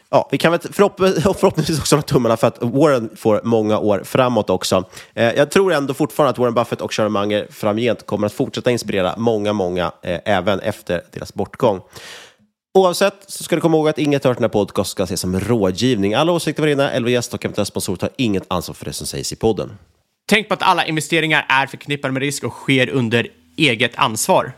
ja, 0.10 0.30
vi 0.32 0.38
kan 0.38 0.52
väl 0.52 0.62
förhopp 0.62 0.98
förhoppningsvis 1.40 1.80
också 1.80 1.96
ha 1.96 2.02
tummarna 2.02 2.38
för 2.38 2.48
att 2.48 2.58
Warren 2.62 3.10
får 3.16 3.42
många 3.44 3.80
år 3.80 4.02
framåt 4.04 4.50
också. 4.50 4.86
Eh, 5.14 5.32
jag 5.32 5.52
tror 5.52 5.74
ändå 5.74 5.94
fortfarande 5.94 6.30
att 6.30 6.38
Warren 6.38 6.54
Buffett 6.54 6.82
och 6.82 6.94
Charlie 6.94 7.10
Munger 7.10 7.48
framgent 7.52 8.06
kommer 8.06 8.26
att 8.26 8.34
fortsätta 8.34 8.72
inspirera 8.72 9.14
många, 9.18 9.54
många 9.54 9.92
eh, 10.02 10.20
även 10.26 10.60
efter 10.60 11.02
deras 11.12 11.34
bortgång. 11.34 11.82
Oavsett 12.74 13.16
så 13.28 13.44
ska 13.44 13.56
du 13.56 13.62
komma 13.62 13.78
ihåg 13.78 13.90
att 13.90 13.98
inget 13.98 14.24
hört 14.24 14.38
den 14.38 14.44
här 14.44 14.50
podcast 14.50 14.92
ska 14.92 15.04
ses 15.04 15.20
som 15.20 15.40
rådgivning. 15.40 16.14
Alla 16.14 16.32
åsikter 16.32 16.64
varenda 16.64 16.92
eller 16.92 17.10
gäst 17.10 17.34
och 17.34 17.46
eventuella 17.46 17.66
sponsorer 17.66 17.98
tar 17.98 18.10
inget 18.18 18.44
ansvar 18.48 18.74
för 18.74 18.86
det 18.86 18.94
som 18.94 19.08
sägs 19.08 19.34
i 19.34 19.36
podden. 19.36 19.78
Tänk 20.30 20.48
på 20.48 20.54
att 20.54 20.62
alla 20.62 20.86
investeringar 20.86 21.46
är 21.50 21.68
förknippade 21.68 22.14
med 22.14 22.22
risk 22.22 22.44
och 22.44 22.54
sker 22.54 22.90
under 22.90 23.28
eget 23.58 23.92
ansvar. 23.96 24.52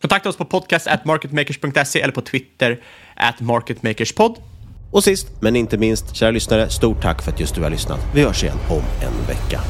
Kontakta 0.00 0.28
oss 0.28 0.36
på 0.36 0.44
podcast@marketmakers.se 0.44 2.00
eller 2.00 2.12
på 2.12 2.20
Twitter 2.20 2.80
at 3.16 3.40
marketmakerspod. 3.40 4.36
Och 4.92 5.04
sist 5.04 5.26
men 5.40 5.56
inte 5.56 5.78
minst, 5.78 6.16
kära 6.16 6.30
lyssnare, 6.30 6.70
stort 6.70 7.02
tack 7.02 7.22
för 7.22 7.32
att 7.32 7.40
just 7.40 7.54
du 7.54 7.62
har 7.62 7.70
lyssnat. 7.70 8.00
Vi 8.14 8.22
hörs 8.22 8.42
igen 8.42 8.58
om 8.70 8.82
en 9.02 9.26
vecka. 9.26 9.60